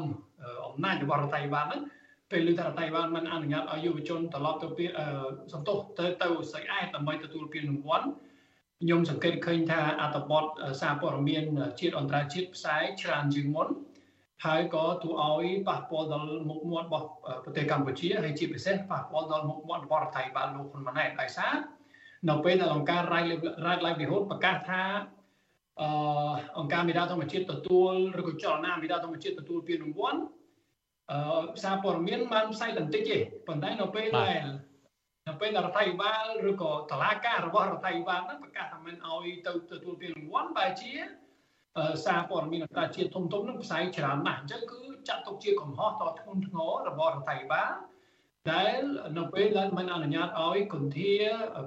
[0.68, 1.82] អំណាចរបស់រដ្ឋាភិបាលហ្នឹង
[2.32, 4.86] ពេលឮថារដ្ឋាភិបាលមិនអនុញ្ញាតឲ្យយុវជនត្រឡប់ទៅពី
[5.54, 8.08] សន្ទុះទៅទៅស្រីអែតដើម្បីទទួលពានរង្វាន់
[8.82, 10.44] ខ្ញុំសង្កេតឃើញថាអត្តបទ
[10.82, 11.44] សារព័ត៌មាន
[11.80, 13.68] ជាតិអន្តរជាតិផ្សាយច្រើនជាងមុន
[14.46, 17.08] ហើយក៏ទូឲ្យប៉ះពាល់ដល់មុខមាត់របស់
[17.44, 21.54] ប្រទេសកម្ពុជាហើយជាពិសេសប៉ះពាល់ដល់មុខមាត់របស់រដ្ឋាភិបាលលោកហ៊ុនម៉ាណែតដោយសារ
[22.30, 23.02] នៅពេលដែលអង្គការ
[23.66, 24.82] Right Livelihood ប្រកាសថា
[25.82, 25.88] អឺ
[26.60, 30.20] អង្គការមេដាធម្មជាតិទទួលឬក៏ចលនាមេដាធម្មជាតិទទួលពានរង្វាន់
[31.14, 34.42] អឺសារព័ត៌មានបានផ្សាយបន្តិចទេប៉ុន្តែនៅពេលដែល
[35.28, 40.94] នៅពេលរដ្ឋាភិបាលឬក៏តឡាការរបស់រដ្ឋាភិបាលហ្នឹងប្រកាសថាមិនអោយទៅទទួលពានរង្វាន់បែរជា
[42.06, 47.72] សារព័ត៌មានអន្តរជាតិធំធំនឹងផ្សាយច្រើនណាស់អញ្ចឹងគឺចាត់ទុកជាកំហុសតធ្ងន់ធ្ងររបស់រដ្ឋាភិបាល
[48.52, 48.82] ដែល
[49.18, 51.12] នៅពេលដែលមិនអនុញ្ញាតឲ្យគន្ធា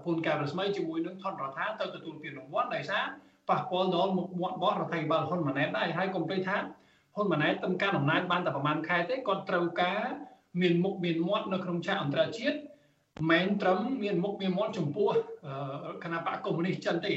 [0.04, 3.04] ពូនការប្រស្មីជាមួយនឹងថនរដ្ឋាទៅទទួលពានរង្វាន់ដោយសារ
[3.48, 6.56] ប៉ះពាល់ដល់មុខមាត់របស់រដ្ឋាភិបាលហ៊ុនម៉ាណែតដែរហើយកុំភ្លេចថា
[7.18, 10.02] ហ៊ុនម៉ាណែតទំកាន់អំណាចបានតែប្រហែលខែទេគាត់ត្រូវការ
[10.60, 12.56] មានមុខមានមាត់នៅក្នុងឆាកអន្តរជាតិ
[13.30, 15.10] មិនត្រឹមមានមុខមានមាត់ចំពោះ
[16.04, 17.14] គណៈបកកុម្មុយនីសចិនទេ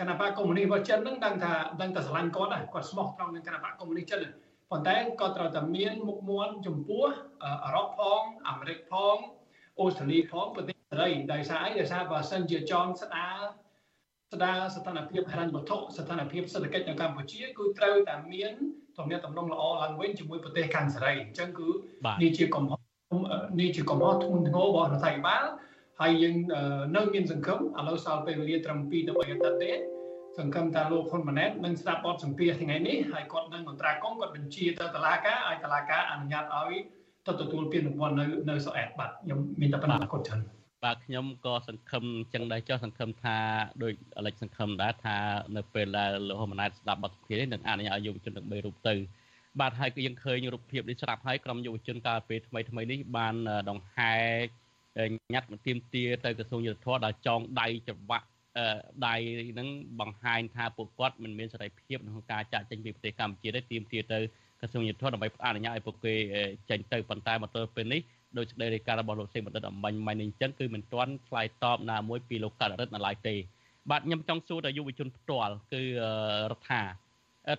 [0.00, 4.20] គណៈបកកុម្មុយនីសរបស់ចិនហ្នឹងដឹងថាដឹងតែស្រឡាញ់គាត់ដែរគាត់ស្មោះត្រង់នឹងគណៈបកកុម្មុយនីសចិន
[4.70, 7.06] ប៉ុន្តែគាត់ត្រូវតែមានមុខមាត់ចំពោះ
[7.64, 9.16] អឺរ៉ុបផងអាមេរិកផង
[9.78, 13.36] អូស្ត្រាលីផងប្រទេសសេរីដោយសារអីដោយសារបើសិនជាចង់ស្ដារ
[14.32, 18.52] ស្ដារស្ថានភាពហិរញ្ញវត្ថុស្ថានភាពសេដ្ឋកិច្ចនៅកម្ពុជាគឺត្រូវតែមាន
[18.98, 21.68] ទំនាក់ទំនងល្អឡើងវិញជាមួយប្រទេសខាងសេរីអញ្ចឹងគឺ
[22.22, 22.80] នេះជាកំហុស
[23.60, 25.44] នេះជាកំហុសធ្ងន់ធ្ងររបស់រដ្ឋាភិបាល
[26.00, 26.34] ហើយយើង
[26.96, 29.70] នៅមានសង្ឃឹមឥឡូវសល់ពេលវេលាត្រឹម2ទៅ3អាទិត្យទេ
[30.38, 36.72] សង្ឃឹមថាលោកហ៊ុនម៉ាណែតនឹងស្ដាប់បទសម្ភាសថ្ងៃនេះហើយគាត់នឹងអន្តរាគមគាត់បញ្ជាទៅតុលាការឲ្យតុលាការអនុញ្ញាតឲ្យ
[37.26, 40.40] ទៅទទួលពានរង្វាន់នៅនៅសូអែតបាទខ្ញុំមានតែប៉ុណ្ណឹងគាត់ច្រើន
[40.84, 42.04] បាទខ្ញុំក៏សង្ឃឹម
[42.34, 43.36] ចឹងដែរចុះសង្ឃឹមថា
[43.82, 45.16] ដោយអលិចសង្ឃឹមដែរថា
[45.56, 48.94] នៅពេលដែលលោកហ៊ុនម៉ាណែតស្ដាប់បទសម្ភាសនេះនឹងអនុញ្ញាតឲ្យយុវជនទាំង3រូបទៅ
[49.60, 53.34] បាទហើយគឺយើងឃើញរូបភាពនេះស្រាប់ហើយក្រុមយុវជនកាលពេលថ្មីថ្មីនេះបាន
[53.70, 54.14] ដង្ហែ
[55.34, 58.26] ញត្តិមកទៀមទាទៅក្រសួងយុទ្ធភ័ពដល់ចងដៃច្រវាក់
[59.06, 59.14] ដៃ
[59.50, 59.68] ហ្នឹង
[60.00, 64.18] បង្ហាញថាពួកគាត់មិនមានសេរីភាពក្នុងការចាក់ចេញពីប្រទេសកម្ពុជាទេទៀមទាទៅ
[64.60, 66.14] ក្រសួងយុទ្ធភ័ពដើម្បីអនុញ្ញាតឲ្យពួកគេ
[66.70, 68.00] ចេញទៅប៉ុន្តែមកទល់ពេលនេះ
[68.38, 73.34] ដោយសេចក្តីរាយការណ៍របស់លោកសេងបណ្ឌិតអំបញ្ញមិញនេះអញ្ចឹងគឺមិនទាន់ឆ្លើយតបណាមួយពីលោកកតរិទ្ធនៅឡើយទេ
[73.90, 75.82] បាទខ្ញុំចង់សួរទៅយុវជនផ្ទាល់គឺ
[76.50, 76.82] រដ្ឋា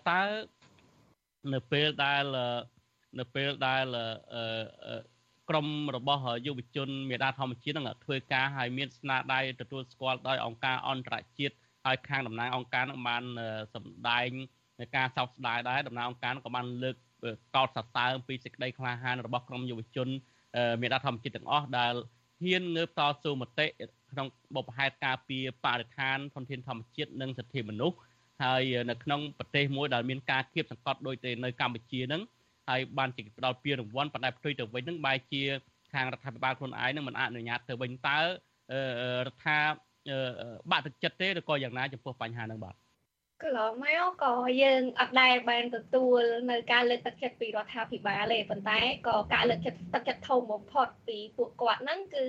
[0.09, 0.21] តើ
[1.53, 2.23] នៅពេលដែល
[3.19, 3.85] នៅពេលដែល
[5.49, 11.55] ក្រមរបស់យុវជនមេដាធម្មជាតិនឹងធ្វើការឲ្យមានស្នាដៃទទួលស្គាល់ដោយអង្គការអន្តរជាតិ
[11.85, 13.23] ហើយខាងតំណាងអង្គការនឹងបាន
[13.73, 14.29] សម្ដែង
[14.79, 16.95] នៃការសោកស្ដាយដែរតំណាងអង្គការក៏បានលើក
[17.55, 20.07] កោតសរសើរពីសេចក្តីក្លាហានរបស់ក្រមយុវជន
[20.81, 21.93] មេដាធម្មជាតិទាំងអស់ដែល
[22.43, 23.67] ហ៊ានងើបតស៊ូមតិ
[24.11, 27.97] ក្នុងបបហេតុការពីបរិស្ថានធនធានធម្មជាតិនិងសិទ្ធិមនុស្ស
[28.43, 32.21] ហើយនៅក្នុងប្រទេសមួយដែលមានការគៀបសង្កត់ដូចទៅនៅកម្ពុជាហ្នឹង
[32.69, 35.43] ហើយបានជាផ្ដល់ពានរង្វាន់ប៉ុន្តែផ្ទុយទៅវិញហ្នឹងបែរជា
[35.93, 38.23] ខាងរដ្ឋាភិបាលខ្លួនឯងនឹងមិនអនុញ្ញាតទៅវិញតើរ
[39.29, 39.59] ដ្ឋា
[40.71, 42.75] បាក់ទឹកចិត្តទេឬក៏យ៉ាងណាចំពោះបញ្ហាហ្នឹងបាទ
[43.43, 44.33] កន្លងមកក៏
[44.63, 46.21] យើងអត់ដែលបានទទួល
[46.51, 52.25] នៅការលើកទឹកចិត្តពីរដ្ឋាភិបាលទេប៉ុន្តែក៏ការលើកចិត្តទឹកចិត្តធំបំផុតពីពួកគាត់ហ្នឹងគឺ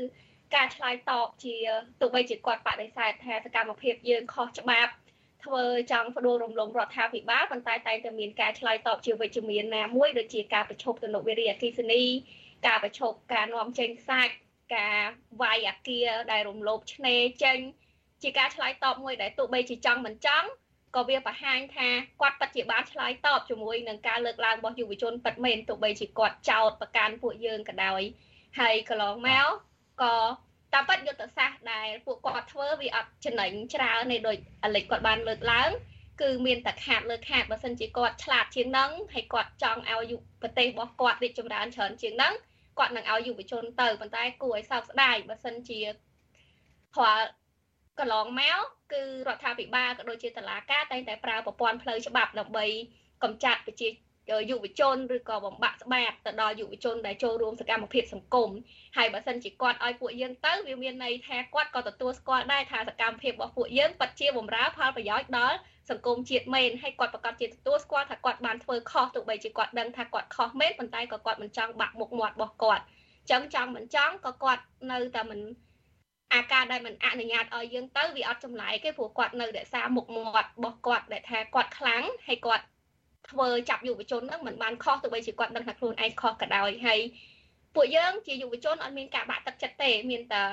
[0.55, 1.57] ការឆ្លើយតបជា
[2.01, 4.93] ទោះបីជាគាត់បដិសេធថាសកម្មភាពយើងខុសច្បាប់
[5.45, 12.03] ធ្វើចង់ផ្ដួលរំលំរដ្ឋាភិបាលប៉ុន្តែតែតែមានការឆ្លើយតបជាវិជ្ជមានណាមួយដូចជាការប្រជុំទនវិរិយអគិសនី
[12.67, 14.35] ការប្រជុំការនាំចេញសាច់
[14.77, 15.01] ការ
[15.43, 17.59] វាយអាគារដែលរំលោភឆ្នេរចេញ
[18.23, 20.49] ជាការឆ្លើយតបមួយដែលទោះបីជាចង់មិនចង់
[20.97, 21.89] ក៏វាបង្ហាញថា
[22.21, 28.03] គាត់ពិតជាបានឆ្លើយតបជាមួយនឹងការលើកឡើងរបស់យុវជនពិតមែនទោះបីជាគាត់ចោទប្រកាន់ពួកយើងក៏ដោយ
[28.61, 29.47] ហើយកន្លងមក
[30.03, 30.15] ក៏
[30.75, 35.71] តាមពិតយុទ្ធសាស្ត្រដែលពួកគាត់ធ្វើវាអត់ចំណេញច្រើននៃដូចអាលិចគាត់បានលើកឡើង
[36.21, 40.13] គឺមានតែខាតលើខាតបើសិនជាគាត់ឆ្លាតជាងនឹងហើយគាត់ចង់ឲ្យ
[40.43, 42.35] ប្រទេសរបស់គាត់រីកចម្រើនច្រើនជាងនឹង
[42.79, 45.81] គាត់នឹងឲ្យយុវជនទៅប៉ុន្តែគួរឲ្យសោកស្ដាយបើសិនជា
[46.95, 47.19] ព្រោះ
[48.01, 48.61] កន្លងមក
[48.93, 52.67] គឺរដ្ឋាភិបាលក៏ដូចជាតុលាការតែងតែប្រើប្រព័ន្ធផ្លូវច្បាប់ដើម្បី
[53.23, 53.89] កម្ចាត់ប្រជា
[54.51, 58.51] យុវជនឬក៏បំបាក់ស្បាតទៅដល់យុវជនដែលចូលរួមសកម្មភាពសង្គម
[58.97, 65.57] ហើយបើសិនជាគាត់ឲ្យពួកយើងទៅវាមានន័យថាគាត់ក៏ទទួលស្គាល់ដែរថាសកម្មភាពរបស់ពួកយើងពិតជាបំរើផលប្រយោជន៍ដល់
[65.91, 72.85] សង្គមជាតិមែនហើយគាត់ប្រកាសជាទទួលស្គាល់ថាគាត់បានធ្វើខុសទោះបីជាគាត់ដឹងថាគាត់ខុសមែនប៉ុន្តែក៏គាត់មិនចង់បាក់មុខមាត់របស់គាត់
[73.31, 75.41] ចឹងចង់មិនចង់ក៏គាត់នៅតែមិន
[76.35, 82.65] អាការដែលមិនអនុញ្ញាតឲ្យយើងទៅវាអត់ចម្លែកទេព្រោះគាត់នៅរក្សាមុខមាត់របស់គាត់ដែលថាគាត់ខ្លាំងហើយគាត់
[83.31, 87.01] ធ្វើចាប់យុវជនហ្នឹងមិនបានខុសទោះបីជាគាត់ដឹងថាខ្លួនឯងខុសក៏ដោយហើយ
[87.75, 90.45] ពួកយើងជាយុវជនអត់មានការបាក់ទឹកចិត្តទេមានតែ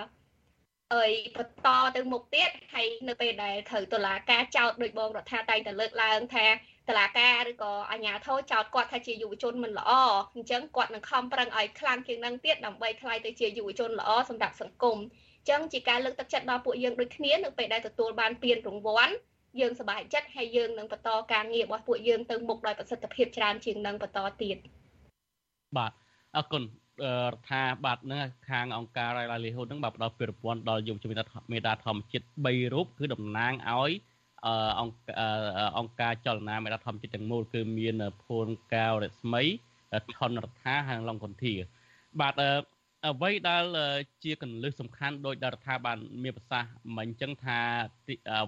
[0.95, 6.47] អើយបន្តទៅមុខទៀតហើយនៅពេលដែលត្រូវតុលាការចោទដោយបងរដ្ឋាតែងតែលើកឡើងថា
[6.89, 9.91] តឡាការឬក៏អាជ្ញាធរចោទគាត់ថាជាយុវជនមិនល្អ
[10.35, 19.15] អញ្ចឹងគាត់នឹងខំប្រឹងឲ្យខ្លាំងជាងនឹងទៀតដើម្បីខ្លាយទៅជាយុវជនល្អសម្រាប់សង្គមអញ្ចឹងជាការលើកទឹកចិត្តដល់ពួកយើងដូចគ្នានៅពេលដែលទទួលបានពានរង្វាន់
[19.59, 24.57] យើងសប្បាយចិត្តហើយយើងនឹងបន្តការងាររបស់ពួកយើងទៅមុខដោយប្រសិទ្ធភាពច្រើនជាងនឹងបន្តទៀត
[25.77, 25.91] បាទ
[26.37, 26.67] អរគុណរ
[27.33, 28.19] ដ្ឋាបាទនឹង
[28.49, 33.91] ខាងអង្គការ livelihood នឹងបាទផ្ដល់ពានរង្វាន់ដល់យុវជនមេដាធម្មជាតិ3រូបគឺតំណាងឲ្យ
[34.79, 34.97] អង្គ
[35.77, 39.43] អង្គការចលនាមេដាធម្មជាតិទាំងមូលគឺមានភូនកៅរស្មី
[40.15, 41.53] ថនរដ្ឋាហើយឡុងកុនធា
[42.21, 42.33] បាទ
[43.09, 43.63] អ្វីដែល
[44.23, 47.59] ជាកលឹះសំខាន់ដោយដល់រដ្ឋាភិបាលមានប្រសាសន៍មិនអញ្ចឹងថា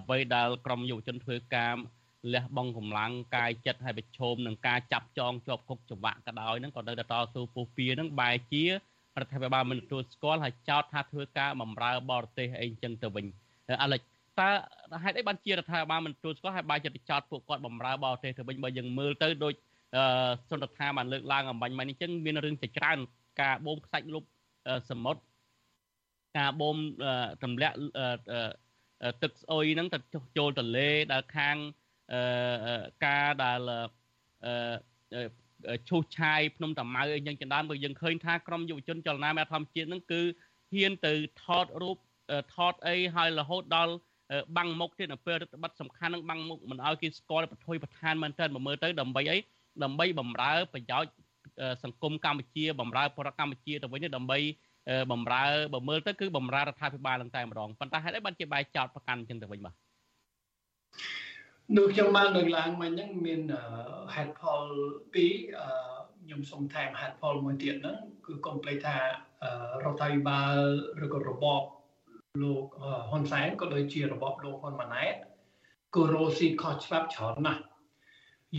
[0.00, 1.74] អ្វីដែលក្រមយុវជនធ្វើការ
[2.34, 8.70] លះបង់កម្លាំងកាយចិត្តហើយប្រឈមនឹងការចាប់ចងជាប់គុកច្បាក់ក៏ដោយហ្នឹងក៏នៅតែតស៊ូពុះពៀហ្នឹងបែរជារ
[9.24, 13.26] ដ្ឋាភិបាលមិនទទួលស្គាល់ហើយចោទថាធ្វើការបម្រើបរទេសអីអញ្ចឹងទៅវិញ
[13.82, 14.00] អាឡិច
[14.40, 14.48] តើ
[15.02, 19.54] ហេតុអីបានជារដ្ឋាភិបាលមិនទទួលស្គាល់ហើយបែរជាទៅចោទពួកគាត់បម្រើបរទេសទៅវិញបើយើងមើលទៅដូច
[20.50, 22.98] សន្តិថាបានលើកឡើងអំបញ្ញមកនេះអញ្ចឹងមានរឿងជាច្រើន
[23.40, 24.24] ការបូមខ្សាច់លុប
[24.90, 25.20] សមុទ្រ
[26.38, 26.76] ការបូម
[27.44, 27.76] ទម្លាក់
[29.22, 29.98] ទឹកស្អុយហ្នឹងទៅ
[30.38, 31.56] ចូលទន្លេដែលខាង
[33.06, 33.60] ការដែល
[35.88, 40.20] ឈូសឆាយភ្នំតាម៉ៅអីយ៉ាងជាដើមក៏យើងឃើញថាក្រមយុវជនចលនាមេធម្មជាតិហ្នឹងគឺ
[40.72, 41.12] ហ៊ានទៅ
[41.44, 41.96] ថតរូប
[42.54, 43.94] ថតអីហើយរហូតដល់
[44.56, 49.38] បាំងមុខទៀតនៅពេលរដ្ឋបတ်សំខាន់នឹងបាំងមុខមិនឲ្យគេស្គាល់ប្រថុយប្រឋានមែនតើមកមើលទៅដើម្បីអី
[49.82, 51.12] ដើម្បីបំរើប្រយោជន៍
[51.84, 54.38] សង្គមកម្ពុជាបំរើប្រជាកម្ពុជាទៅវិញដើម្បី
[55.12, 55.44] បំរើ
[55.74, 59.74] បើមើលទៅគឺបំរើរដ្ឋាភិបាលនឹងតែម្ដងប៉ុន្តែហេតុអីបានជាបែកចោតប្រកាន់អញ្ចឹងទៅវិញបាទ
[61.76, 63.40] នៅខ្ញុំបានលើកឡើងមិញហ្នឹងមាន
[64.14, 64.62] ហេតុផល
[65.14, 65.32] ពីរ
[66.24, 69.02] ខ្ញុំសូមថែមហេតុផលមួយទៀតហ្នឹងគឺកុំភ្លេចថារ
[69.92, 70.54] ដ្ឋាភិបាល
[71.04, 71.62] ឬក៏របប
[72.42, 72.64] លោក
[73.10, 75.14] ហ៊ុនសែនក៏ដូចជារបបលោកហ៊ុនម៉ាណែត
[75.96, 77.62] ក៏រស់ស៊ីខុសច្បាប់ច្រើនណាស់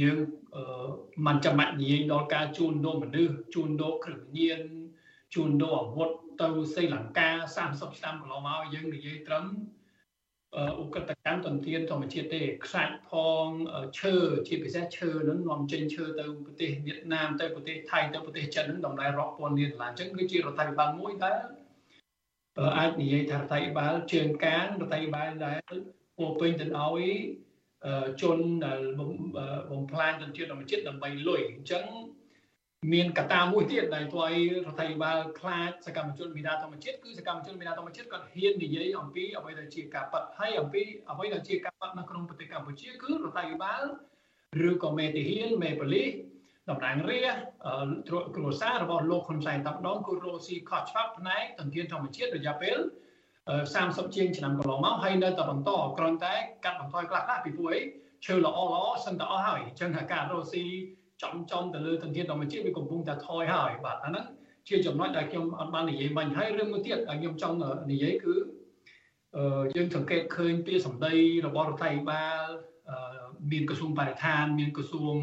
[0.02, 0.18] យើង
[1.26, 4.62] មិនចាំបាច់និយាយដល់ការជួញដូរមនុស្សជួញដូរគ្រឿងញៀន
[5.34, 6.10] ជួញដូរអាវុធ
[6.42, 7.30] ទៅស្រីលង្កា
[7.66, 9.46] 30ឆ្នាំកន្លងមកយើងនិយាយត្រឹម
[10.82, 13.12] ឧក្រិដ្ឋកម្មទន្ទានធម្មជាតិទេខ្សាច់ផ
[13.46, 13.48] ង
[14.00, 14.16] ឈើ
[14.48, 21.40] ជាពិសេសឈើនឹងនាំចេញឈើទៅប្រទេសវៀតណាមទៅប្រទេសថៃទៅប្រទេសចិននឹងតម្លៃរាប់ពាន់លានដុល្លារអញ្ចឹងគឺជារដ្ឋាភិបាលមួយដែល
[22.78, 25.60] អាចនិយាយថារដ្ឋាភិបាលជើងកាងរដ្ឋាភិបាលដែល
[26.18, 27.02] ពោពេញទៅដោយ
[28.22, 28.82] ជនដែល
[29.72, 31.86] បំផ្លាញទន្ទានធម្មជាតិដើម្បីលុយអញ្ចឹង
[32.94, 43.84] មានកត្តាមួយទៀតដែលធ្វើឲ្យរដ្ឋាភិបាលខ្លាចសកម្មជនមេដាធម្មជាតិគឺសកម្មជនមេដាធម្មជាតិគាត់ហ៊ាននិយាយអំពីអ្វីដែលជាការប៉ັດហើយអំពីអ្វីដែលជាការប៉ັດនៅក្នុងប្រទេសកម្ពុជាគឺរដ្ឋាភិបាល
[44.70, 46.10] ឬក៏មេទាហានមេប៉ូលីស
[46.70, 52.78] តំណាងរាស្ត្រគ្រួសាររបស់លោកហ៊ុនសែនតាំងដងគឺរស់ស៊ីខុសច្បាប់ផ្នែកទន្ទានធម្មជាតិរយៈពេល
[53.58, 56.34] 30ជាងឆ្នាំកន្លងមកហើយនៅតែបន្តគ្រាន់តែ
[56.66, 57.82] កាត់បន្ថយខ្លះខ្លះពីព្រោះអី
[58.26, 60.64] ឈើល្អល្អសិនតែអស់ហើយអញ្ចឹងការរស់ស៊ី
[61.22, 64.26] ចំចំទៅលើទន្ទានធម្មជាតិវាកំពុងតែថយហើយបាទអាហ្នឹង
[64.68, 67.56] ជាចំណុចដែលខ្ញុំអត់បាននិយាយមិញហើយរឿងមួយទៀតខ្ញុំចង់
[67.92, 68.36] និយាយគឺ
[69.76, 71.14] យើងសង្កេតឃើញពីសម្ដី
[71.48, 72.46] របស់រដ្ឋាភិបាល
[73.52, 75.16] មានក្រសួងបរិស្ថាន មានក្រសួង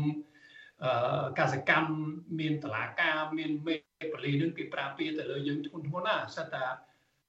[1.39, 1.93] កសកម្ម
[2.41, 3.75] មានតឡាការមានមេ
[4.13, 6.65] ប៉ូលីសនឹងគេប្រាពាទៅលើយើងធ្ងន់ធ្ងរណាស់សិតតា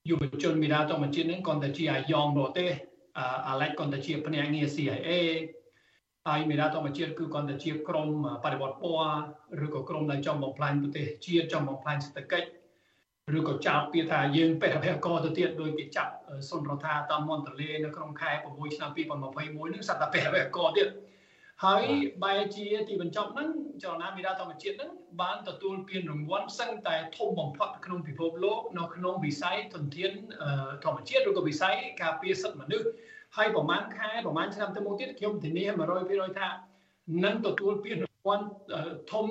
[0.09, 2.69] យុវជនមីដាធម្មជាតិនឹងគាត់តែជាអាយ៉ងបរទេស
[3.47, 5.11] អាឡែកគាត់តែជាភ្នាក់ងារ CIA
[6.27, 8.09] ហើយមេដាធម្មជាតិគឺគាត់តែជាក្រម
[8.43, 9.17] បដិវត្តពណ៌
[9.65, 12.47] ឬក៏ក្រមដែលចង់បំផ្លាញប្រទេសជាតិចង់បំផ្លាញសេដ្ឋកិច្ច
[13.37, 16.11] ឬក៏ចោទពាក្យថាយើងបេះរហកទៅទៀតដោយគេចាប់
[16.49, 20.87] សុនរដ្ឋាតាមមន្ទលេនៅក្នុងខែ6ឆ្នាំ2021នឹងសត្វតែបេះរហកទៀត
[21.65, 21.83] ហើយ
[22.23, 23.49] បែរជាទីបញ្ចប់ហ្នឹង
[23.83, 24.91] ចលនាមេដាធម្មជាតិហ្នឹង
[25.21, 30.11] បានទទួលពានរង្វាន់សឹងតែធំបំផុតក្នុងពិភពលោកនៅក្នុងវិស័យធនធាន
[30.83, 32.87] ធម្មជាតិឬក៏វិស័យការពារសិទ្ធិមនុស្ស
[33.35, 35.65] ហើយប្រហែលខែប្រហែលឆ្នាំទៅមុខទៀតខ្ញុំធានា
[36.01, 36.49] 100%ថា
[37.25, 38.45] នឹងទទួលពានរង្វាន់
[39.11, 39.25] ធំ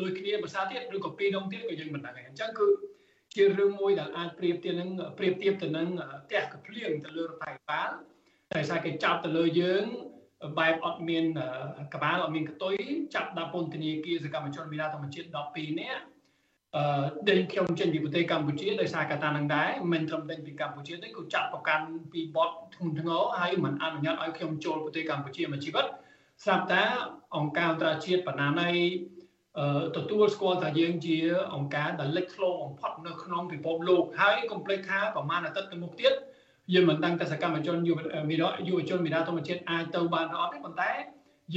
[0.00, 2.66] ដូចគ្នាភាសាទៀតឬក៏ពីរដងទៀតក៏យើងមិនដឹងដែរអញ្ចឹងគឺ
[3.34, 5.88] ជារឿងមួយដែលអាចប្រៀបទៀតនឹងប្រៀបធៀបទៅនឹង
[6.24, 7.90] ផ្ទះកភ្លៀងទៅលើរដ្ឋាភិបាល
[8.52, 9.84] តែសារគេចាប់ទៅលើយើង
[10.58, 11.24] បែបអត់មាន
[11.94, 12.74] កបាលអត់មានកតុយ
[13.14, 16.02] ចាប់ដាក់ពន្ធនាគារសកម្មជនវិទ្យាធម្មជាតិ12នាក់
[16.76, 25.86] អឺដេញខ្ញុំចេញពីប្រទេសកម្ពុជាដោយសារកត្តានឹងដែរមិនត្រឹមតែពីកម្ពុជាទេគឺចាត់ប្រកាន់ពីបទធ្ងន់ធ្ងរហើយមិនអនុញ្ញាតឲ្យខ្ញុំចូលប្រទេសកម្ពុជាមួយជីវិត
[26.44, 26.82] ស្រាប់តែ
[27.36, 28.70] អង្គការអន្តរជាតិបណ្ណាណៃ
[29.96, 31.16] ទទួលស្គាល់ថាយើងជា
[31.54, 36.12] អង្គការដែលលេចធ្លោបំផុតនៅក្នុងពិភពលោកហើយកុំភ្លេចថាប្រហែលអាទិត្យទៅមុខទៀត
[36.74, 37.98] យើងមិនដឹងថាសកម្មជនយុវ
[38.68, 40.92] យុវជនមេដាធម្មជាតិអាចទៅបានឬអត់ទេប៉ុន្តែ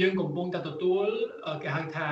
[0.00, 1.06] យើងកំពុងតែទទួល
[1.62, 2.08] គេហៅថា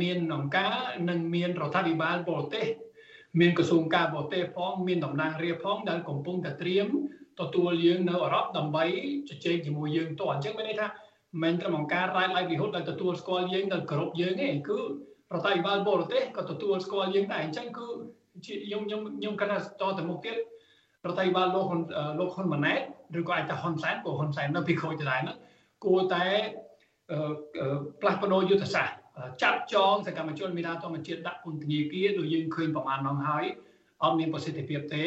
[0.00, 0.74] មានអង្គការ
[1.08, 2.66] និងមានរដ្ឋាភិបាលបរទេស
[3.40, 6.86] មានក្រសួងការបរទេសផងមានតំណាងរាស្ត្រផងដែលកំពុងតែត្រៀម
[7.40, 8.84] ទទួលយើងនៅអឺរ៉ុបដើម្បី
[9.28, 10.88] ជជែកជាមួយយើងតអញ្ចឹងមានន័យថា
[11.42, 14.78] មិនត្រឹមអង្គការ Right Livelihood ដែលទទួលស្គាល់យើងដែលគ្រប់យើងទេគឺ
[15.32, 17.86] រដ្ឋាភិបាលបរទេសក៏ទទួលស្គាល់យើងដែរអញ្ចឹងគឺ
[18.46, 20.36] ជាខ្ញុំខ្ញុំខ្ញុំគិតថាតទៅមុខទៀត
[21.08, 21.66] រដ្ឋាភិបាលលោក
[22.18, 22.80] លោកហ៊ុនម៉ាណែត
[23.18, 25.38] ឬក៏អាចថាហ៊ុនសែនក៏ហ៊ុនសែននៅពីក្រូចដដែលហ្នឹង
[25.84, 26.24] គួរតែ
[28.00, 28.96] ផ្លាស់ប្ដូរយុទ្ធសាស្ត្រ
[29.42, 33.44] ចាត់ចងសកម្មជនមេដាធម្មជាតិដាក់ពន្ធនាគារដូចយើងឃើញប្រមាណហ្នឹងហើយ
[34.02, 35.04] អត់មានប្រសិទ្ធភាពទេ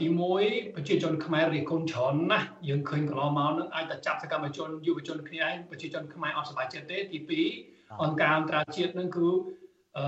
[0.00, 0.06] ទី
[0.40, 9.28] 1ប្រជាជនខ្មែររិះគន់ច្រើនណាស់យើងឃើញកន្លងមកនឹងអាចតែចាប់សកម្មជនយុវជនគ្នាឯងប្រជាជនខ្មែរអត់សប្បាយចិត្តទេទី2អង្គការអន្តរជាតិនឹងគឺ
[9.98, 10.06] អឺ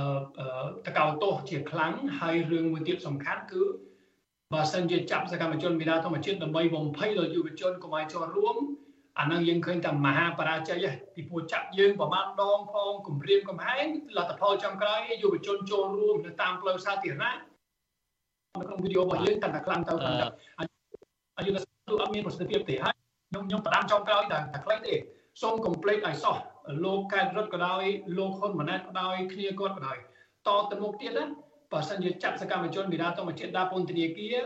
[0.86, 3.62] តកោតោសជាខ្លាំងហើយរឿងមួយទៀតសំខាន់គឺ
[4.54, 8.56] បើសិនជាចាប់សកម្មជនមេដាធម្មជាតិដើម្បីបំភ័យដល់យុវជនកុំឲ្យចូលរួម
[9.18, 13.84] អានឹងយើងឃើញតែមហាបរាជ័យពីពួកចាប់យើងប្រមាណដងផងគម្រាមកំហែង
[14.16, 17.36] លទ្ធផលចំក្រោយយុវជនចូលរួមនៅតាមផ្លូវសាធារណៈ
[18.58, 20.26] នៅក្នុងវីដេអូរបស់យើងកាន់តែខ្លាំងទៅកាន់តែ
[21.38, 22.94] អាយុទ្ធគឺអត់មានប្រសិទ្ធភាពទេហើយ
[23.30, 24.94] ខ្ញុំខ្ញុំផ្ដាំចំក្រោយតែតែខ្លីទេ
[25.42, 26.36] សូមកុំភ្លេចឲ្យសោះ
[26.84, 27.82] លោកកែតរត់ក៏ដោយ
[28.18, 29.98] លោកហ៊ុនម៉ាណែតក៏ដោយគ្នាគាត់ក៏ដោយ
[30.46, 31.24] តទៅមុខទៀតណា
[31.72, 34.36] បើសិនជាចាប់សកម្មជនវិរាធម្មជាតិដាក់ពន្ធនាគារ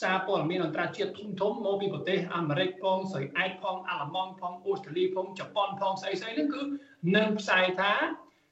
[0.00, 6.62] សារព័ត៌មានអន្តរជាតិធំធំមកពីប្រទេសអាមេរិកផងស្រីអែតផងអាល្លឺម៉ង់ផងអូស្ត្រាលីផងជប៉ុនផងស្អីស្អីហ្នឹងគឺ
[7.16, 7.92] នឹងផ្សាយថា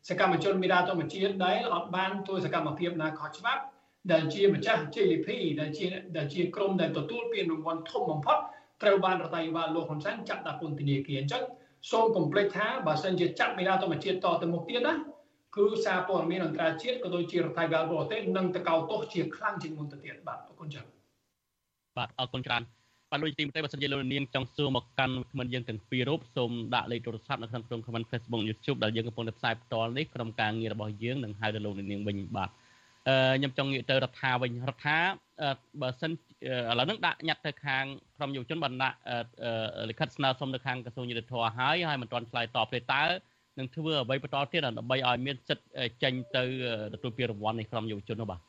[0.09, 3.62] សកម្មជនមេដាធម្មជាតិដែលអត់បានធ្វើសកម្មភាពណាខុសច្បាប់
[4.12, 5.29] ដែលជាម្ចាស់ JLP
[5.61, 8.39] ដែលជាដែលជាក្រុមដែលទទួលពានរង្វាន់ធំបំផុត
[8.83, 11.43] ត្រូវបានរដ្ឋាភិបាលលោកហ៊ុនសែនចាត់ដាក់ពន្ធនាគារអញ្ចឹង
[11.91, 14.95] សូមកុំភ្លេចថាបើសិនជាចាត់មេដាធម្មជាតិតទៅមុខទៀតណា
[15.57, 20.86] គឺសារព័ត៌មានអន្តរជាតិក៏ដូចជារដ្ឋាភិបាលបរទេសនឹងតកោតទោសជាខ្លាំងជាងមុនទៅទៀតបាទអរគុណច្រើន
[21.96, 22.62] បាទអរគុណច្រើន
[23.11, 32.50] បាទលោកទីមទេបើសិនជាលោកនាងចង់សួរមកកាន់មិនយើងទាំងពីររូបសូមដាក់លេខទូរស័ព្ទនៅក្នុងក្រុម comment Facebook YouTube ដែលយើងកំពុងតែផ្សាយផ្ទាល់នេះក្រុមការងាររបស់យើងនឹងហៅទៅលោកនាងវិញបាទ
[33.09, 34.98] អឺខ្ញុំចង់ងាកទៅរដ្ឋាវិញរដ្ឋា
[35.80, 36.14] បើសិនឥ
[36.78, 37.84] ឡូវហ្នឹងដាក់ញត្តិទៅខាង
[38.16, 38.96] ក្រុមយុវជនបានដាក់
[39.90, 43.02] លិខិតស្នើសុំទៅខាងក្រសួងយុទ្ធភ័ពហើយហើយមិនទាន់ឆ្លើយតបទេតើ
[43.59, 46.42] នឹងធ្វើអ្វីបន្តទៀតដើម្បីឲ្យមានសិទ្ធិចេញទៅ
[46.94, 48.40] ទទួលពានរង្វាន់នៃក្រុមយុវជននោះបាទ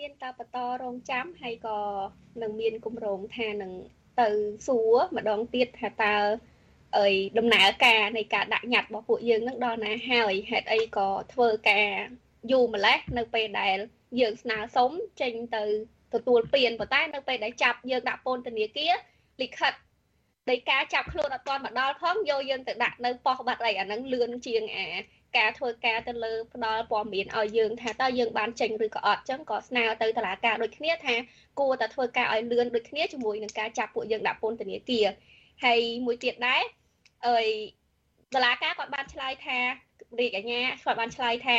[0.00, 1.78] មានតែបន្តរងចាំហើយក៏
[2.42, 3.72] នឹងមានគម្រោងថានឹង
[4.20, 4.28] ទៅ
[4.66, 6.16] សួរម្ដងទៀតថាតើ
[6.96, 7.06] អី
[7.38, 11.88] ដំណើរការនៃការដាក់ញត្តិរបស់ពួកយើងនឹងដល់ណាហើយហេតុអីក៏ធ្វើការ
[12.50, 13.76] យូរម្លេះនៅពេលដែល
[14.20, 15.64] យើងស្នើសុំចេញទៅ
[16.14, 18.92] ទទួលពានប៉ុន្តែនៅពេលដែលចាប់យើងដាក់ពន្ធនាគារ
[19.42, 19.72] លិខិត
[20.48, 24.86] នៃការចាប់ខ្លួនអត់ទាន់មកដល់ផងយកយើងទៅដាក់នៅប៉ុស្តិ៍បាត់អីអាហ្នឹងលឿនជាងអា
[25.38, 31.14] ការធ្វើការទៅលើផ្ដល់ព័ត៌មានឲ្យយើងថាតើយើងបានចេញឬក៏អត់ចឹងក៏ស្នើទៅតុលាការដូចគ្នាថា
[31.60, 35.06] គួរតែធ្វើការឲ្យលឿនដូចគ្នាជាមួយនឹងការចាប់ពួកយើងដាក់ពន្ធនាគារ
[35.64, 36.62] ហើយមួយទៀតដែរ
[37.28, 37.46] អើយ
[38.34, 39.58] តុលាការគាត់បានឆ្លើយថា
[40.20, 41.56] រាជអាជ្ញាគាត់បានឆ្លើយថា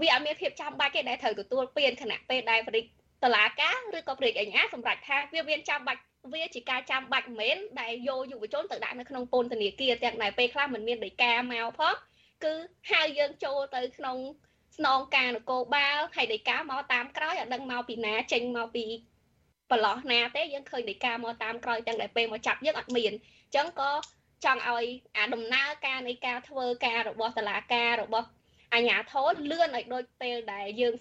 [0.00, 2.86] វាអត់មានភាពចាំបាច់ទេដែលត្រូវទទួលពានគណៈពេលដែលរាជ
[3.24, 6.00] តុលាការឬក៏រាជអាជ្ញាសម្រាប់ថាវាមានចាំបាច់
[6.32, 11.94] វាជាការចាំបាច់មិនមែនដែលយកយុវជនទៅដាក់នៅក្នុងពន្ធនាគារទាំងដែលពេលខ្លះមិនមានដីកាមកផង
[12.44, 12.54] គឺ
[12.90, 14.16] ហៅយើងចូលទៅក្នុង
[14.76, 18.84] ស្នងការនគរបាលហើយដីកាមកតាមក្រោយអត់ដឹងមកពីណាចេញមកពី
[19.70, 23.92] ប្រឡោះណាទេយើងឃើញដីកាមកតាមក្រោយទាំងដែលពេលមកចាប់យើងអត់មានអញ្ចឹងក៏
[24.44, 28.28] ចង់ឲ្យអាដំណើរការនៃការធ្វើការរបស់តឡាការរបស់
[28.74, 30.94] អាជ្ញាធរលឿនឲ្យដូចពេលដែលយើង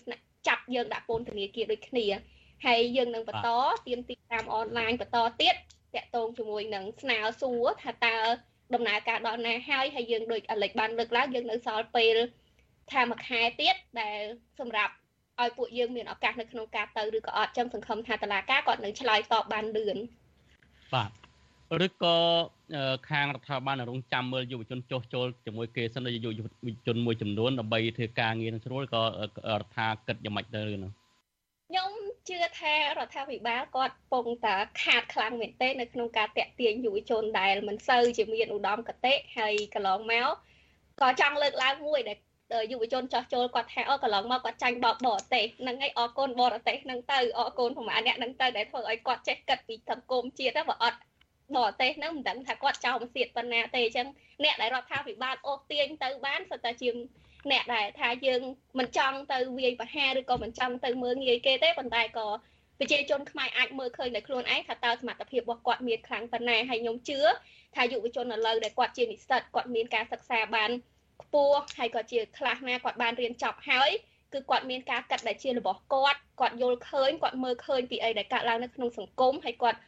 [0.47, 2.05] ចាប់យើងដាក់ពន្ធនាគារដូចគ្នា
[2.65, 3.49] ហើយយើងនឹងបន្ត
[3.87, 5.55] ទៀមទីតាមអនឡាញបន្តទៀត
[5.95, 8.17] តាក់ទងជាមួយនឹងស្នើសួរថាតើ
[8.73, 12.15] ដំណើរការដល់ណាហើយហើយយើងដូចអាលិចបានលើកឡើងយើងនៅសល់ពេល
[12.91, 14.21] ថាមួយខែទៀតដែល
[14.59, 14.93] សម្រាប់
[15.41, 19.97] ឲ្យពួកយើងមានឱកាសនៅក្នុងការទៅឬក៏អត់ចឹងសង្ឃឹមថាតឡាការគាត់នឹងឆ្លើយតបបានលឿន
[20.93, 21.11] បាទ
[21.85, 22.17] ឬក៏
[23.09, 26.31] ខាងរដ្ឋាភិបាលរងចាំមើលយុវជនចុះចូលជាមួយគេសិនយុវ
[26.87, 29.01] ជនមួយចំនួនដើម្បីធ្វើការងារនឹងស្រួលក៏
[29.59, 31.04] រដ្ឋាគិតយ៉ាងម៉េចទៅនោះខ្ញុំ
[32.29, 40.27] ជឿថារដ្ឋាភិបាលគាត់ពងតាខាតខ្លាំងមែនទែននៅក្នុងការតាក់ទាញយុវជនដែលមិនសូវជាមានឧត្តមគតិហើយកន្លងមក
[41.01, 42.17] ក៏ចង់លើកឡើងមួយដែល
[42.71, 50.99] យុវជនចោះចូលគាត់ថាអូកន្លងមកគាត់ចាញ់បបបរទេសហ្នឹងហើយអរគុណបរទេសហ្នឹងទៅអរគុណប្រហែលអ្នកហ្នឹងទៅដែលធ្វើឲ្យគាត់ចេះគិតពីសង្គមជាតិបើអត់
[51.55, 54.07] បរទេសហ្នឹងមិនដឹងថាគាត់ចោលមកទៀតប៉ុណ្ណាទេអញ្ចឹង
[54.43, 56.89] អ្នកដែលរដ្ឋាភិបាលអូសទាញទៅបានសុទ្ធតែជា
[57.51, 58.41] អ្នកដែលថាយើង
[58.79, 62.27] មិនចង់ទៅវាយប្រហារឬក៏មិនចង់ទៅមើលងាយគេទេប៉ុន្តែក៏
[62.79, 67.19] ប្រជាជនខ្មែរអាចមើលឃើញដោយខ្លួនឯងថាតើសមត្ថភាពរបស់គាត់មានខ្លាំងប៉ុណ្ណាហើយខ្ញុំជឿ
[67.75, 70.71] ថាយុវជនឥឡូវដែលគាត់ជានិស្សិតគាត់មានការសិក្សាបាន
[71.21, 73.89] ខ្ពស់ហើយក៏ជាខ្លះណាគាត់បានរៀនចប់ហើយ
[74.33, 79.79] គឺគាត់មានការកាត់ដែលជារបស់គាត់គាត់យល់ឃើញគាត់មើលឃើញពីអីដែលកើតឡើងនៅក្នុងសង្គមហើយគាត់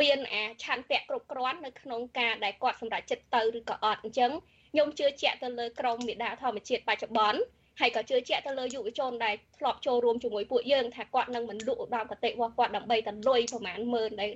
[0.00, 4.32] មានអាឆន្ទៈគ្រប់គ្រាន់នៅក្នុងការដែលគាត់សម្រេចចិត្តទៅឬក៏អត់អញ្ចឹង
[4.70, 7.40] ខ្ញុំជឿជាក់ទៅលើក្រមមេដាធម្មជាតិបច្ចុប្បន្ន
[7.80, 14.30] ហើយក៏ជឿជាក់ទៅលើយុវជនដែលធ្លាប់ចូលរួមជាមួយពួកយើងថាគាត់នឹងមិនលក់ឧត្តមគតិរបស់គាត់ដើម្បីតែលុយប្រហែលម៉ឺនដែល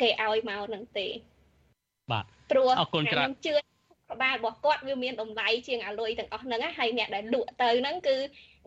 [0.00, 1.06] គេឲ្យមកនឹងទេ
[2.10, 3.54] បាទព្រោះអរគុណច្រើនជឿ
[4.12, 8.16] ក្បាលរបស់គាត់វាមានតម្លៃជាងអាលុយទាំងអស់ហ្នឹងហើយអ្នកដែលលក់ទៅហ្នឹងគឺ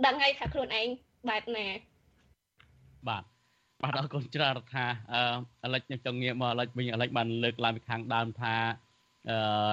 [0.05, 0.87] ដឹងហើយថាខ្លួនឯង
[1.29, 1.67] បែបណា
[3.09, 3.23] បាទ
[3.83, 4.85] បាទអរគុណច្រើនថា
[5.63, 8.55] អឺឥឡូវខ្ញុំចង់ងាកមកឥឡូវវិញឥឡូវបានលើកឡើងពីខាងដើមថា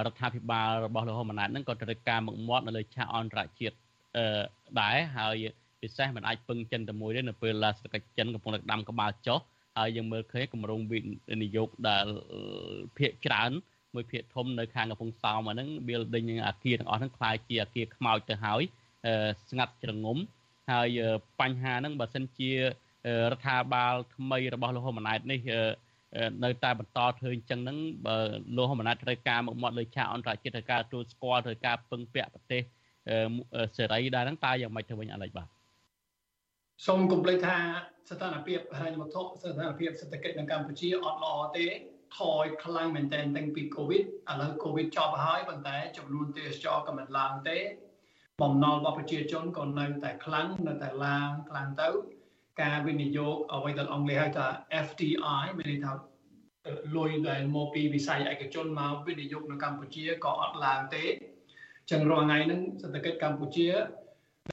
[0.06, 3.76] រដ្ឋាភិបាលរបស់លោកហ៊ុនម៉ាណែតហ្នឹងក៏ត្រូវការមុខមាត់នៅលើឆាកអន្តរជាតិ
[4.16, 4.42] អឺ
[4.80, 5.44] ដែរហើយ
[5.80, 9.38] ពិសេសมันអាចពឹងចិនតែមួយទេនៅពេលសេដ្ឋកិច្ចចិនកំពុងតែដាំក្បាលចុះ
[9.78, 12.06] ហើយយើងមើលឃើញគម្រោងវិនិយោគដែល
[12.98, 13.50] ភាគច្រើន
[13.94, 18.62] មួយភាគធំនៅខាងកំពង់សោមអាហ្នឹង building អាគារទាំងអស់ហ្នឹងคล้ายជាអាគារខ្មោចទៅហើយ
[19.48, 20.18] ស្ងាត់ជ្រងំ
[20.70, 20.88] ហើយ
[21.40, 22.58] បញ្ហាហ្នឹងបើសិនជារ
[23.32, 25.40] ដ្ឋាភិបាលថ្មីរបស់លោកហ៊ុនម៉ាណែតនេះ
[26.43, 28.17] នៅតែបន្តធ្វើអញ្ចឹងហ្នឹងបើ
[28.55, 32.61] លោកហ៊ុនម៉ាណែតត្រូវការមកមាត់លើឆាកអន្តរជាតិត្រូវការទទួលស្គាល់ត្រូវការពឹងពាក់ប្រទេស
[33.75, 35.47] សេរីដែរហ្នឹងតើយ៉ាងម៉េចទៅវិញអាឡិចបាទ
[36.87, 37.57] សូមគំលេចថា
[38.09, 41.67] ស្ថានភាពហិរញ្ញវត្ថុស្ថានភាពសេដ្ឋកិច្ចនៅកម្ពុជាអត់ល្អទេ
[42.17, 47.57] ថយខ្លាំងមែនទែនតាំងពី Covid ឥឡូវ Covid ចប់ហើយប៉ុន្តែចំនួនទេសចរក៏មិនឡើងទេ
[48.41, 51.89] បំណុលរបស់ប្រជាជនក៏នៅតែខ្លាំងនៅតែឡើងខ្លាំងទៅ
[52.61, 54.47] ការវិនិយោគអ្វីដែលអង់គ្លេសហៅថា
[54.85, 55.91] FDI មានន័យថា
[56.95, 61.03] លុយដែលមកពីវិស័យឯកជនមកវិនិយោគនៅកម្ពុជាក៏អត់ឡើងទេ
[61.91, 63.69] ចឹងរាល់ថ្ងៃហ្នឹងសេដ្ឋកិច្ចកម្ពុជា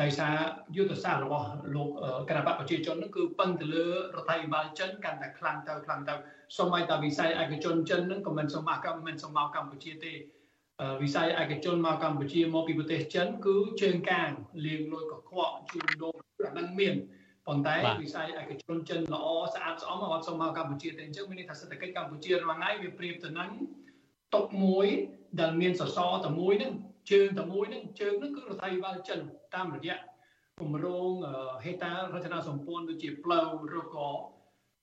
[0.02, 0.34] ដោយសារ
[0.76, 1.88] យុទ្ធសាស្ត្ររបស់លោក
[2.28, 3.92] គណៈបកប្រជាជនហ្នឹងគឺពឹងទៅលើរ
[4.22, 6.14] ដ្ឋាភិបាលចិនកាន់តែខ្លាំងទៅខ្លាំងទៅ
[6.56, 10.12] សូម្បីតែវិស័យឯកជនចិនហ្នឹងក៏មិនសូមមកមិនសូមមកកម្ពុជាទេ
[11.02, 14.30] វិស័យឯកជនមកកម្ពុជាមកពីប្រទេសចិនគឺជើងកាង
[14.66, 16.94] លៀងលុយកខ្វក់ជួនដូរអាហ្នឹងមាន
[17.46, 23.50] ប៉ុន្តែវិស័យឯកជនចិនល្អស្អាតស្អំអត់សូមមកកម្ពុជាទេអញ្ចឹងមានន័យថាសេដ្ឋកិច្ចកម្ពុជារាល់ថ្ងៃវាប្រៀបទៅនឹង
[24.34, 24.86] តុកមួយ
[25.40, 26.72] ដែលមានសសរតែមួយហ្នឹង
[27.10, 29.20] ជើងតែមួយហ្នឹងជើងហ្នឹងគឺរដ្ឋាភិបាលចិន
[29.54, 29.96] តាមរយៈ
[30.60, 31.10] គម្រោង
[31.64, 34.08] ហេតារចនាសម្ព័ន្ធដូចជាផ្លូវឬក៏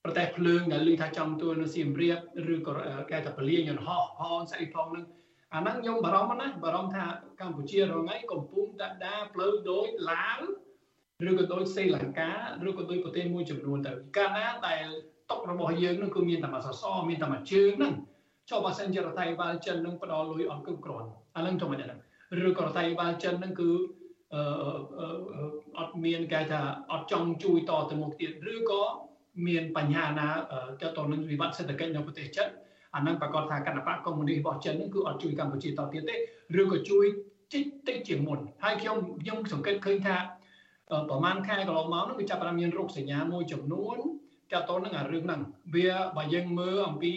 [0.03, 2.19] ប្រទេសភ្លើងដែលឮថាចង់ទួលនៅសៀមរាប
[2.53, 2.73] ឬក៏
[3.11, 5.05] គេថាពលាយន្តហោះផងស្អីផងហ្នឹង
[5.53, 7.05] អាហ្នឹងខ្ញុំបារម្ភណាស់បារម្ភថា
[7.41, 10.39] កម្ពុជារងថ្ងៃកំពុងតែដើរផ្លូវដូចឡាវ
[11.29, 12.31] ឬក៏ដូចសេលង្កា
[12.67, 14.85] ឬក៏ដូចប្រទេសមួយចំនួនទៅកាលណាដែល
[15.31, 17.93] តុករបស់យើងនឹងគឺមានតែមួយសសរមានតែមួយជើងហ្នឹង
[18.49, 21.99] ចុះបើសិនជារដ្ឋាភិបាលចិននឹងផ្ដល់លុយអត់គ្រប់គ្រាន់អានឹងទៅមិនដឹង
[22.47, 23.69] ឬក៏រដ្ឋាភិបាលចិននឹងគឺ
[24.33, 24.41] អឺ
[25.79, 26.59] អត់មានគេថា
[26.91, 28.81] អត់ចង់ជួយតទៅមុខទៀតឬក៏
[29.47, 30.27] មានបញ្ហាណា
[30.81, 32.47] ទាក់ទងនឹងវិបត្តិសេដ្ឋកិច្ចនៅប្រទេសចិន
[32.95, 36.15] អានឹងប្រកាសថាគណបកកុម្មុយនីសរបស់ចិននឹងគឺអត់ជួយកម្ពុជាតទៀតទេ
[36.61, 37.05] ឬក៏ជួយ
[37.53, 40.15] តិចតិចជាងមុនហើយខ្ញុំខ្ញុំសង្កេតឃើញថា
[41.09, 43.97] ប្រហែលខែកន្លងមកនោះវាចាប់ផ្ដើមមានរោគសញ្ញាមួយចំនួន
[44.51, 45.41] ទាក់ទងនឹងអារឿងហ្នឹង
[45.75, 47.13] វាបើយើងមើលអំពី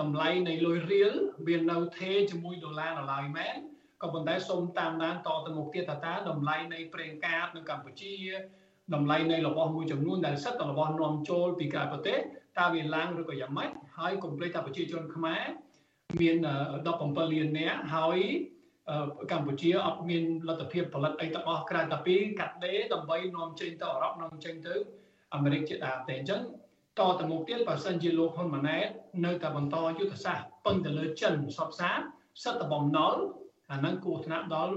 [0.00, 1.12] តម្លៃនៃលុយរៀល
[1.46, 3.56] វានៅថេជាមួយដុល្លារនៅឡើយមែន
[4.02, 8.14] ក៏ប៉ុន្តែសូមតាមដានតទៅមុខទៀតថាតើតម្លៃនៃប្រេងកាតនៅកម្ពុជា
[8.94, 12.18] តម្លៃនៃរបស់មួយចំនួនដែលសិតតែរបស់នាំចូលពីក្រៅប្រទេស
[12.58, 15.42] តើវាឡើងឬក៏យ៉ាងម៉េចហើយកុំភ្លេចថាប្រជាជនខ្មែរ
[16.20, 16.36] មាន
[16.84, 18.18] 17លាននាក់ហើយ
[19.32, 24.74] កម្ពុជាអត់មានលទ្ធភាពផលិតអីទាំងអស់ក្រៅតែពីកាត់ដេរដើម្បីនាំចេញទៅអឺរ៉ុបនាំចេញទៅ
[25.34, 26.42] អាមេរិកជាដើមតែអញ្ចឹង
[26.98, 28.88] តទៅមុខទៀតបើសិនជាលោកហ៊ុនម៉ាណែត
[29.24, 31.90] នៅតែបន្តយុទ្ធសាស្ត្រពឹងទៅលើចិនសពសា
[32.44, 33.16] សិតតែបំណុល
[33.70, 34.74] អានឹងគួរថ្នាក់ដល់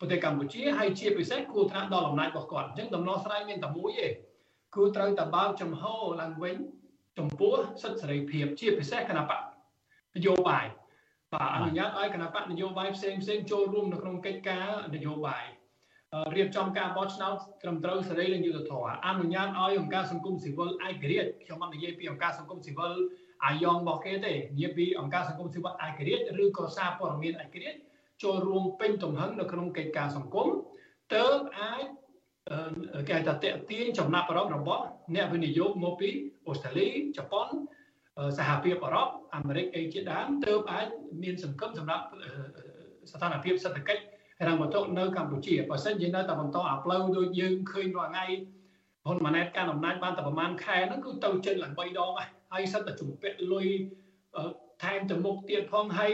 [0.00, 4.08] ប្រទេសកម្ពុជាហើយជាពិសេសគួរថ្នាក់ដល់អំណាចរបស់គាត់អញ្ចឹងដំណោះស្រាយមានតែមួយទេ
[4.74, 5.82] គួរត្រូវតែបើកចំហ
[6.20, 6.56] ឡើងវិញ
[7.18, 9.40] ចំពោះសិទ្ធិសេរីភាពជាពិសេសគណៈបក
[10.16, 10.66] នយោបាយ
[11.32, 15.44] បាទអនុញ្ញាតឲ្យគណៈបកនយោបាយផ្សេងផ្សេងចូលរួមនៅក្នុងកិច្ចការនយោបាយ
[16.36, 22.92] រៀបចំការបោះឆ្នោតត្រឹមត្រូវសេរីនិងយុត្តិធម៌អនុញ្ញាតឲ្យអង្គការសង្គមស៊ីវិលឯករាជ្យខ្ញុំអត់និយាយពីអង្គការសង្គមស៊ីវិល
[23.44, 27.78] អាយ៉ងរបស់គេទេនិយាយពីអង្គការសង្គមស៊ីវិលឯករាជ្យឬក៏សារព័ត៌មានឯករាជ្យ
[28.22, 30.48] ចូលរួមពេញទំហឹងនៅក្នុងកិច្ចការសង្គម
[31.14, 31.84] ទើបអាច
[33.08, 34.82] គេថាតេទៀងចំណាប់អារម្មណ៍របស់
[35.14, 36.08] អ្នកវិនិយោគមកពី
[36.46, 37.48] អូស្ត្រាលីជប៉ុន
[38.38, 40.86] សហភាពអឺរ៉ុបអាមេរិកអីជាដើមទើបអាច
[41.22, 42.04] មានសង្គមសម្រាប់
[43.10, 44.02] ស្ថានភាពសេដ្ឋកិច្ច
[44.38, 48.26] ហិរញ្ញវត្ថុនៅកម្ពុជាបើសិនជានៅតែបន្តអាផ្លូវដូចយើងឃើញរាល់ថ្ងៃ
[49.06, 53.66] ហ៊ុនម៉ាណែតកាន់អំណាចបានតែប្រហែលខែហ្នឹងគឺទៅចេញឡើង3ដងហើយហើយសិតតែជំពាក់លុយ
[54.82, 56.12] ថែមទៅមុខទៀតផងហើយ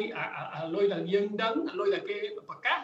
[0.55, 2.17] អាលុយដែលយើងដឹងអាលុយដែលគេ
[2.51, 2.79] ប្រកាស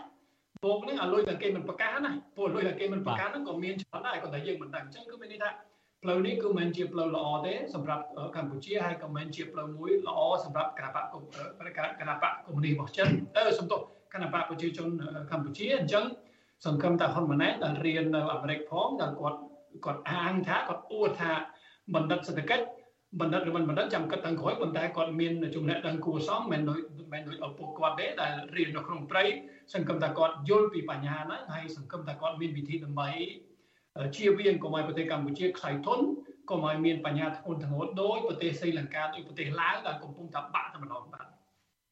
[0.64, 5.50] បូកហ្នឹងអាលុយដែលគេមិនប្រកាសណាពលលុយដែលគេមិនប្រកាសហ្នឹងក៏មានច្រើនដែរក៏តែយើងមិនដឹងអញ្ចឹងគឺមានន័យថា
[6.02, 8.04] ផ្លូវនេះគឺមិនជាផ្លូវល្អទេសម្រាប់
[8.36, 11.04] កម្ពុជាហើយក៏មិនជាផ្លូវមួយល្អសម្រាប់គណៈបក
[12.00, 13.80] គណៈបកកុម្មុយនីសរបស់ចិនអឺសំទោស
[14.14, 14.88] គណៈបកប្រជាជន
[15.30, 16.04] កម្ពុជាអញ្ចឹង
[16.64, 19.38] សង្ឃឹមថាហ៊ុនម៉ាណែតដែលរៀននៅអាមេរិកផងដែលគាត់
[19.84, 21.32] គាត់អាងថាគាត់អួតថា
[21.94, 22.64] បណ្ឌិតសេដ្ឋកិច្ច
[23.20, 26.80] បណ្ឌិតឬមិនបណ្ឌិតចាំគិតទាំងក្រោយប៉ុន្តែគាត់មានចំណេះដឹងគួរសមមិនដូច
[27.12, 29.24] មិនដូចឪពុកគាត់ទេដែលរៀននៅក្នុងព្រៃ
[29.72, 33.10] សង្ឃឹមថាគាត់យល់ពីបញ្ហាហ្នឹងហើយសង្ឃឹមថាគាត់មានវិធីដើម្បី
[34.14, 36.00] ជៀសវាងកុំឲ្យប្រទេសកម្ពុជាខ្សែធន
[36.50, 41.26] កុំឲ្យមានបញ្ហាធ្ងន់ធ្ងរដោយប្រទេសស្រីលង្កាដោយប្រទេសឡាវដែលកំពុងតែបាក់តែម្ដងបាទ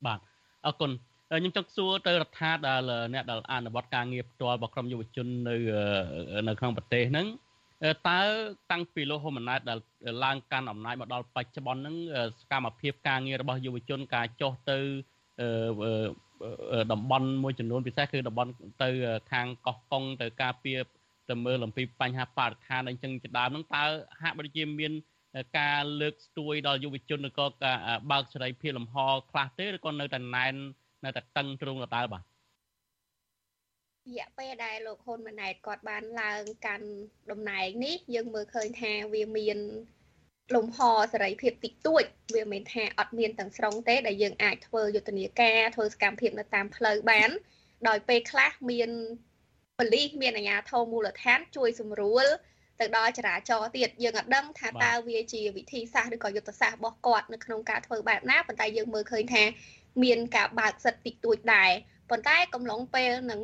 [0.07, 0.19] បាទ
[0.67, 0.91] អរគុណ
[1.31, 2.81] ខ្ញុំចង់សួរទៅរដ្ឋាដែល
[3.15, 5.57] អ្នកដែលអនុវត្តការងារផ្ទាល់របស់ក្រមយុវជននៅ
[6.49, 7.27] នៅក្នុងប្រទេសហ្នឹង
[8.09, 8.21] តើ
[8.71, 9.79] តាំងពីលោកហ៊ុនម៉ាណែតដែល
[10.25, 11.97] ឡើងកាន់អំណាចមកដល់បច្ចុប្បន្នហ្នឹង
[12.41, 14.79] សកម្មភាពការងាររបស់យុវជនការចុះទៅ
[16.93, 18.51] តំបន់មួយចំនួនពិសេសគឺតំបន់
[18.83, 18.91] ទៅ
[19.33, 20.79] ខាងកោះកុងទៅការពារ
[21.31, 23.85] ទៅមើលអំពីបញ្ហាបរិស្ថានអីចឹងជាដើមហ្នឹងតើ
[24.23, 24.93] ហាក់បីជាមាន
[25.59, 27.77] ការលើកស្ទួយដល់យុវជនឬក៏ការ
[28.11, 28.97] បើកសេរីភាពលំហ
[29.31, 30.55] ខ្លះទេឬក៏នៅតែណែន
[31.05, 32.23] នៅតែតឹងទ្រង់ដដែលបាទ
[34.09, 36.87] រយៈពេលដែលលោកហ៊ុនម៉ាណែតគាត់បានឡើងកាន់
[37.31, 39.59] តំណែងនេះយើងមើលឃើញថាវាមាន
[40.55, 40.79] លំហ
[41.13, 42.05] សេរីភាពតិចតួច
[42.35, 47.31] វាមិនថាអត់មានទាំងស្រុងទេដែលយើងអាចធ្វើយុទ្ធនាការធ្វើសកម្មភាពនៅតាមផ្លូវបាន
[47.89, 48.91] ដោយពេលខ្លះមាន
[49.79, 52.27] ប៉ូលីសមានអាជ្ញាធរមូលដ្ឋានជួយសម្រួល
[52.81, 59.45] ទៅដល់ចរាចរណ៍ទៀតយើងអត់ដឹងថាតើវាជាវិធីសាស្ត្រឬក៏យុទ្ធសាស្ត្ររបស់គាត់នៅក្នុងការធ្វើបែបណាប៉ុន្តែយើងមើលឃើញថា
[60.05, 61.71] មានការបើកសិទ្ធិតិចតួចដែរ
[62.11, 63.41] ប៉ុន្តែកំឡុងពេលនឹង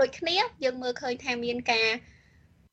[0.00, 1.88] ដូចគ្នាយើងមើលឃើញថាមានការ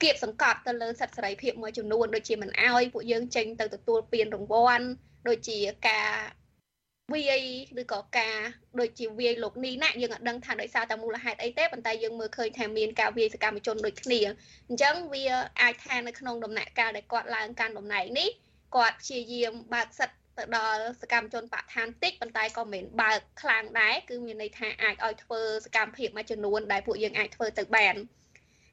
[0.01, 4.85] គៀបសង្កត់ទៅលើសិទ្ធិសេរីភាពមួយចំនួនដូចជាមិនអោយពួកយើងចេញទៅទទួលពានរង្វាន់
[5.27, 5.57] ដូចជា
[5.89, 6.09] ការ
[7.13, 7.41] វាយ
[7.81, 8.37] ឬក៏ការ
[8.79, 14.19] ដូចជាវាយលោកនីណាយើងអត់ដឹងថាដោយសារតែមូលហេតុអីទេប៉ុន្តែយើងមើលឃើញថាមានការវាយសកម្មជនដូចគ្នា
[14.67, 15.23] អញ្ចឹងវា
[15.61, 18.29] អាចថានៅក្នុងដំណាក់កាលដែលគាត់ឡើងកាន់តំណែងនេះ
[18.75, 27.95] គាត់ព្យាយាមបើកសិទ្ធទៅដល់សកម្មជនបកឋានតិចប៉ុន្តែក៏មិនបើកខ្លាំងដែរគឺមានន័យថាអាចឲ្យធ្វើសកម្មភាពមួយចំនួនដែលពួកយើងអាចធ្វើទៅបាន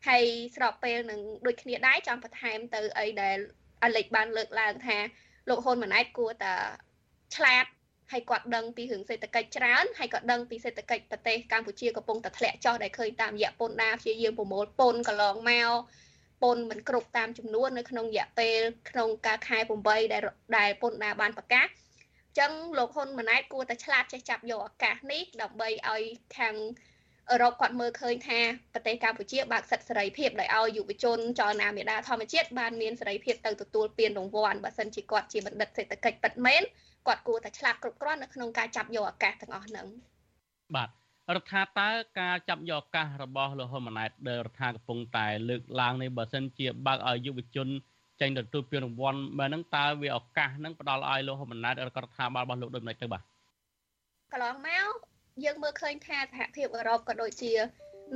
[0.08, 0.24] ហើយ
[0.56, 3.38] ស្របពេលនឹងដូចគ្នាដែរចង់បន្ថែមទៅអីដែល
[3.82, 4.98] អាលិចបានលើកឡើងថា
[5.48, 6.54] លោកហ៊ុនម៉ាណែតគួរតែ
[7.36, 7.66] ឆ្លាត
[8.14, 15.70] ហើយគាត់ដឹងពីរឿងសេដ្ឋកិច្ចច្រើនហើយក៏ដឹងពីសេដ្ឋកិច្ចប្រទេសកម្ពុជាកំពុងតែធ្លាក់ចុះដែលឃើញតាមរយៈពន្ធដារព្យាយាមប្រមូលពន្ធកន្លងមក
[16.42, 18.60] ពន្ធមិនគ្រប់តាមចំនួននៅក្នុងរយៈពេល
[18.90, 20.22] ក្នុងការខែ8ដែល
[20.56, 26.02] ដែលពន្ធដារបានប្រកាសអញ្ចឹងលោកហ៊ុនម៉ាណែតគួរតែឆ្លាតចេះចាប់យកឱកាសនេះដើម្បីឲ្យ
[26.38, 26.54] ខាង
[27.30, 28.40] អឺរ៉ុបគាត់មើលឃើញថា
[28.72, 36.62] ប្រទេសកម្ពុជាបើកសិទ្ធិសេរីភាពដោយឲ្យយុវជនចលនាមេដាធម្មជាតិបានមានសេរីភាពទៅទទួលពានរង្វាន់បើសិនជាគាត់ជាបណ្ឌិតសេដ្ឋកិច្ចពិតមែន
[37.06, 39.86] គាត់គួរតែឆ្លាតគ្រប់គ្រាន់នៅក្នុងការចាប់យកឱកាសទាំងអស់ហ្នឹង
[40.74, 40.88] បាទ
[41.36, 41.88] រដ្ឋាតើ
[42.20, 47.68] ការចាប់យកឱកាសរបស់លោកហ៊ុនម៉ាណែតដែលរដ្ឋាកំពុងតែលើកឡើងនេះបើសិនជាបើកឲ្យយុវជន
[48.20, 53.22] ចេញទទួលពានរង្វាន់បែបហ្នឹងតើវាឱកាសហ្នឹងផ្ដល់ឲ្យលោកហ៊ុនម៉ាណែតរដ្ឋាភិបាលរបស់លោកដូចម្តេចទៅបាទ
[54.32, 54.92] កន្លងមក
[55.44, 57.52] យើងមើលឃើញថាសហភាពអឺរ៉ុបក៏ដូចជា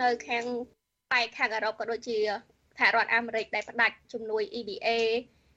[0.03, 0.45] នៅខាង
[1.13, 2.19] ប៉ែកខាងអឺរ៉ុបក៏ដូចជា
[2.79, 4.89] សហរដ្ឋអាមេរិកដែលផ្ដាច់ជំនួយ EBA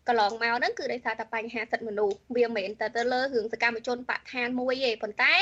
[0.07, 5.33] កន្លងមកហ្នឹងគឺដោយសារតែបញ្ហាសិទ្ធិមនុស្សវាមិនមែនតែទៅលើរឿងសកម្មជនបកឋានមួយទេប៉ុន្តែ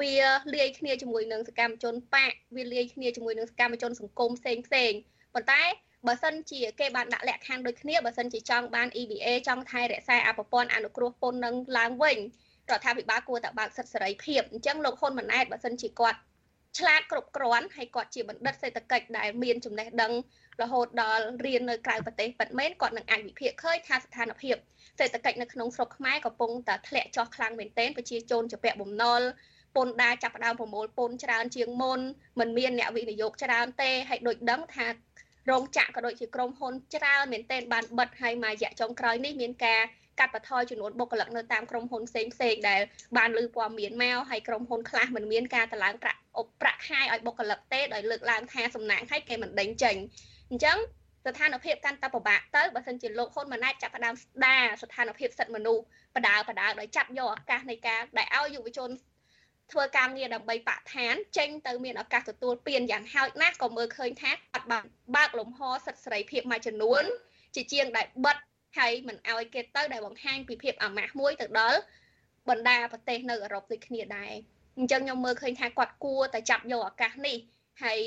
[0.00, 0.14] វា
[0.54, 4.92] លាយគ្នាជាមួយនឹងសកម្មជនបកវាលាយគ្នាជាមួយនឹងសកម្មជនសង្គមផ្សេងផ្សេង
[5.34, 5.62] ប៉ុន្តែ
[6.06, 12.18] បើសិនជាគេបានដាក់លក្ខខណ្ឌដូចគ្នាបើសិនជាចង់បាន EBA ចង់ថែរក្សាអភិព័ន្ធអនុគ្រោះពន្ធនឹងឡើងវិញ
[12.70, 16.18] រដ្ឋាភិបាលគួរតែបើកសិទ្ធិសេរីភាពអញ្ចឹងលោកហ៊ុនម៉ាណែតបើសិនជាគាត់
[16.78, 20.12] ឆ្លាតគ្រប់គ្រាន់ហើយគាត់ជាបណ្ឌិតសេដ្ឋកិច្ចដែលមានចំណេះដឹង
[20.62, 24.56] រហូតដល់រៀននៅក្រៅប្រទេសពិតមែនគាត់នឹងអាចវិភាគឃើញថាស្ថានភាព
[24.98, 29.20] សេដ្ឋកិច្ចនៅក្នុងស្រុកខ្មែរកំពុងតែធ្លាក់ចុះខ្លាំងមែនទែនប្រជាជនជាពាក់បំណុល
[29.76, 32.00] ពន្ធដារចាប់ផ្ដើមប្រមូលពន្ធច្រើនជាងមុន
[32.40, 34.86] មិនមានអ្នកវិនិយោគច្រើនទេហើយដូចដឹងថា
[35.50, 39.82] រោងចក្រក៏ដូចជាក្រុមហ៊ុនច្រើនមែនទែនបានបិទហើយមួយរយៈចុងក្រោយនេះមានការ
[40.20, 42.80] កាត់បន្ថយចំនួនបុគ្គលិកនៅតាមក្រុមហ៊ុនផ្សេងផ្សេងដែល
[43.16, 49.96] បានលើព័ត៌មានមកហើយក្រុមហ៊ុនខ្លះមិនមានការតឡើងប្រាក់អបប្រាក់ខែឲ្យបុគ្គលិកទេដោយលើកឡើងថាសំណាងឲ្យគេមិនដេញចេញ
[50.50, 50.78] អញ្ចឹង
[51.24, 55.82] ស្ថានភាពកាន់តែពិបាកទៅបើសិនជាលោកហ៊ុនម៉ាណែតចាប់ផ្ដើមស្ដារស្ថានភាពសិទ្ធិមនុស្ស
[56.16, 58.90] បដាបដាដោយចាប់យកឱកាសនៃការដែលឲ្យយុវជន
[59.72, 64.84] ធ្វើការងារដើម្បីបកឋានចេញទៅមានឱកាសទទួលពានយ៉ាងហោចណាស់ក៏មើលឃើញថាអត់បាន
[65.16, 67.02] បើកលំហសិទ្ធិសេរីភាពមួយចំនួន
[67.54, 68.36] ជាជាងដែលបិទ
[68.78, 71.78] ហើយមិនអោយគេទៅដែលបង្ហាញពីភាពអាម៉ាស់មួយទៅដល់
[72.48, 74.32] បណ្ដាប្រទេសនៅអឺរ៉ុបដូចគ្នាដែរ
[74.78, 77.36] អញ្ចឹងខ្ញុំមើលឃើញថាគាត់គួរតែចាប់យកឱកាសនេះ
[77.84, 78.00] ហើយ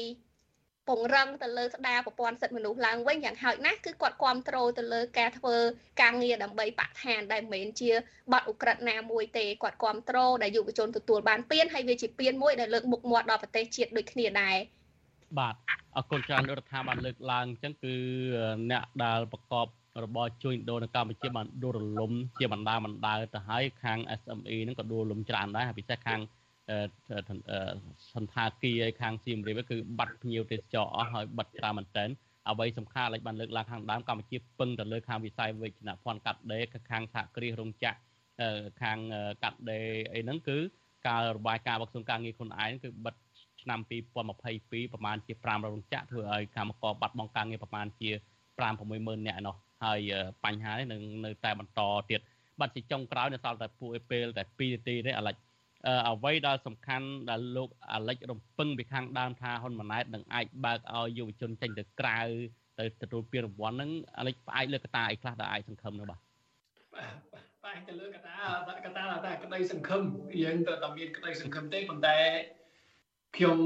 [0.88, 5.56] ពង្រឹងទៅលើស្ដារប្រព័ន្ធសិទ្ធិមនុស្សឡើងវិញយ៉ាងហោចណាស់គឺគាត់គ្រប់គ្រងទៅលើការធ្វើ
[6.02, 7.92] ការងារដើម្បីបកឋានដែលមិនមែនជា
[8.34, 14.58] បទឧក្រិដ្ឋណាមួយទេគាត់គ្រប់គ្រងដែលយុវជនទទួលបានពៀនហើយវាជាពៀនមួយដែលលើកមុខមាត់ដល់ប្រទេសជាតិដូចគ្នាដែរ
[15.40, 15.56] បាទ
[15.96, 17.96] អរគុណច្រើនរដ្ឋាភិបាលលើកឡើងអញ្ចឹងគឺ
[18.72, 19.68] អ្នកដែលប្រកប
[20.04, 26.20] របរជួញដូរនៅកម្ពុជាបានដួលរលំជាបណ្ដាបណ្ដាទៅហើយខាង SME ហ្នឹងក៏ដួលរលំច្រើនដែរពិសេសខាង
[28.14, 32.10] សន្តាគារខាងសៀមរាបគឺបាត់ភ្ញៀវទេសចរអស់ហើយបាត់ច្រើនមែនទែន
[32.50, 37.98] អ្វីសំខាន់ឡើយបានលើកឡើងខាងដើមកម្ពុជាពឹងទៅលើខាងវិស័យវិជ្ជាភ័ណ្ឌកាត់ដេរខាងសហគ្រាសរោងចក្រ
[38.82, 38.98] ខាង
[39.44, 40.58] កាត់ដេរអីហ្នឹងគឺ
[41.08, 43.16] ការរបាយការណ៍របស់ក្រសួងការងារខ្លួនឯងគឺបិទ
[43.62, 48.10] ឆ្នាំ2022ប្រមាណជា5រោងចក្រធ្វើឲ្យកម្មករបាត់បង់ការងារប្រមាណជា
[48.60, 50.00] 5 60000នាក់ឯណោះហើយ
[50.46, 52.22] បញ្ហានេះនឹងនៅតែបន្តទៀត
[52.60, 55.36] បាត់ជាចុងក្រោយនៅសល់តែពួកឯពេលតែ2នាទីទេអាឡិច
[56.10, 62.20] អ្វីដែលសំខាន់ដែលលោកអាលិចរំពឹងពីខាងដើមថាហ៊ុនម៉ាណែតនឹងអាចបើកឲ្យយុវជនចេញទៅក្រៅ
[62.80, 66.20] ទៅទទួលពានរង្វាន់ហ្នឹងអាលិចផ្អែកលើកត្តាអីខ្លះដែលអាចសង្ឃឹមនោះបាទ
[67.62, 68.36] ផ្អែកទៅលើកត្តា
[68.86, 70.04] កត្តាថាក្តីសង្ឃឹម
[70.44, 72.20] យើងទៅតែមានក្តីសង្ឃឹមទេប៉ុន្តែ
[73.38, 73.58] ខ្ញុំ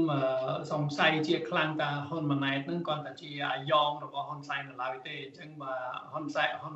[0.72, 5.72] សង្ស័យជាខ្លាំងថាហ៊ុនម៉ាណែតនឹងគាត់តែជាអាយ៉ងរបស់ហ៊ុនសែននៅឡើយទេអញ្ចឹងបើ
[6.12, 6.74] ហ៊ុនសែនហ៊ុន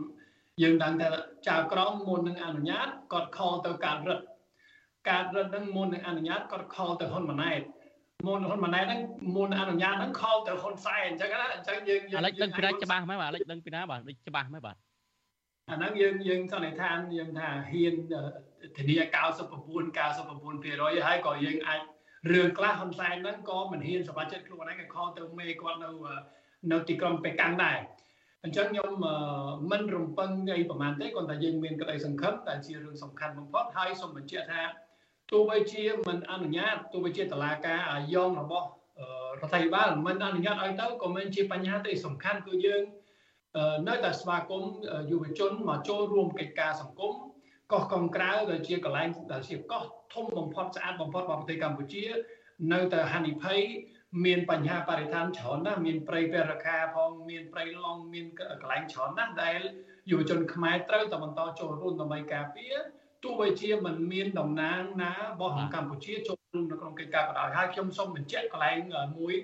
[0.62, 1.08] យើងដឹងថា
[1.48, 4.20] ចៅក្រមមុននឹងអនុញ្ញាតគាត់ខលទៅការរឹត
[5.08, 7.60] ការរឹតនឹងមុននឹងអនុញ្ញាតគាត់ខលទៅហ៊ុនម៉ាណែត
[8.26, 9.00] មុនហ៊ុនម៉ាណែតហ្នឹង
[9.36, 14.76] មុនអនុញ្ញាតហ្នឹងខលទៅហ៊ុនសែនអញ្ចឹងណាអញ្ចឹងយើងអាលិចដឹងពីណាច្បាស់មែនបាទអាលិចដឹងពីណាបាទដូចច្បាស់មែនបាទ
[15.70, 17.94] អាហ្នឹងយើងយើងសន្និដ្ឋានយើងថាហ៊ាន
[18.76, 19.04] ធានា99
[19.96, 21.80] 99%ហើយក៏យើងអាច
[22.30, 25.90] រឿងខ្លះហ៊ុនសែនហ្នឹងក៏មិនហ៊ានសម្រេចចិត្តខ្លួនឯងក៏ខលទៅមេគាត់នៅ
[26.72, 27.78] នៅទីក្រុងប៉េកាំងដែរ
[28.44, 28.90] អញ្ចឹងខ្ញុំ
[29.70, 34.62] មិនរំពឹងអីប្រហែលទេគ្រាន់តែយើងមានក្តីសង្ឃឹមតែជារឿងសំខាន់បំផុតហើយសូមបញ្ជាក់ថា
[35.30, 38.66] ទោះបីជាមិនអនុញ្ញាតទោះបីជាតឡាការអាយ៉ងរបស់
[39.40, 42.82] រដ្ឋាភិបាលមិនអនុញ្ញាតឲ្យទៅក៏មិនជាបញ្ហាទេសំខាន់គឺយើង
[43.88, 44.72] នៅតែស្វាគមន៍
[45.10, 47.14] យុវជនមកចូលរួមកិច្ចការសង្គម
[47.72, 52.04] កោះកុងក្រៅដែលជាកន្លែងដែលជាកោះធំបំផុតស្អាតបំផុតរបស់ប្រទេសកម្ពុជា
[52.72, 53.60] នៅតែហានិភ័យ
[54.24, 59.60] មានបញ្ហាបរិស្ថានច្រើនណាស់មានព្រៃពេរខាផងមានព្រៃឡង់មានកន្លែងច្រើនណាស់ដែល
[60.10, 62.74] យុវជនខ្មែរត្រូវតែបន្តចូលរួមដើម្បីការពារ
[63.24, 68.76] ទោះបីជាមិនមានតំណាងណារបស់កម្ពុជាចូលរួមនៅក្នុងកិច្ចការក៏ដោយហើយខ្ញុំសូមបញ្ជាក់កន្លែង
[69.18, 69.34] មួយ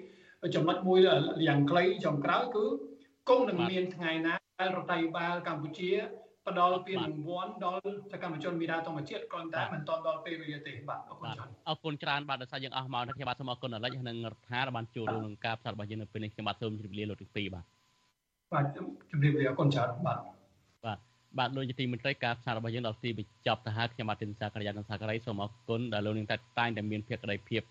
[0.54, 0.98] ចំណុចមួយ
[1.46, 2.64] យ៉ាងខ្លីចុងក្រោយគឺ
[3.28, 5.90] គង់នឹងមានថ្ងៃណាដែលរដ្ឋាភិបាលកម្ពុជា
[6.46, 17.64] ផ្ដល់ពានរង្វាន់ដល់សកម្មជនមេដាធម្មជាតិគ្រាន់តែមិនទាន់ដល់ពេលវេលាទេបាទអរគុណច្រើនអរគុណច្រើនបាទដោយសារយើងអស់មកខ្ញុំបាទសូមអរគុណអាលិចនិងរដ្ឋាភិបាលបានចូលរួមក្នុងការផ្សាយរបស់យើងនៅពេលនេះខ្ញុំបាទសូមជម្រាបលាលោកទី2បាទ
[18.52, 18.66] បាទ
[19.10, 20.18] ជម្រាបលាអរគុណច្រើនបាទ
[20.84, 20.98] បាទ
[21.38, 27.62] បាទលោកជាទីមន្ត្រីការផ្សាយរបស់យើងដល់ទីបញ្ចប់ទៅហើយខ្ញុំបាទទីនសាករិយានិងសាករិយសូមអរគុណដែលលោកនឹងតែតែងតែមានភក្ដីភាព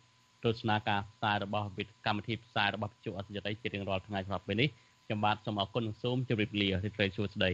[0.43, 4.69] ទស្សនាការផ្សាយរបស់វិទ្យកម្មវិធីផ្សាយរបស់វិទ្យុអសរ័យជារៀងរាល់ថ្ងៃសម្រាប់ពេលនេះ
[5.05, 7.51] ខ្ញុំបាទសូមអរគុណនិងសូមជម្រាបលារីករាយសួស្តី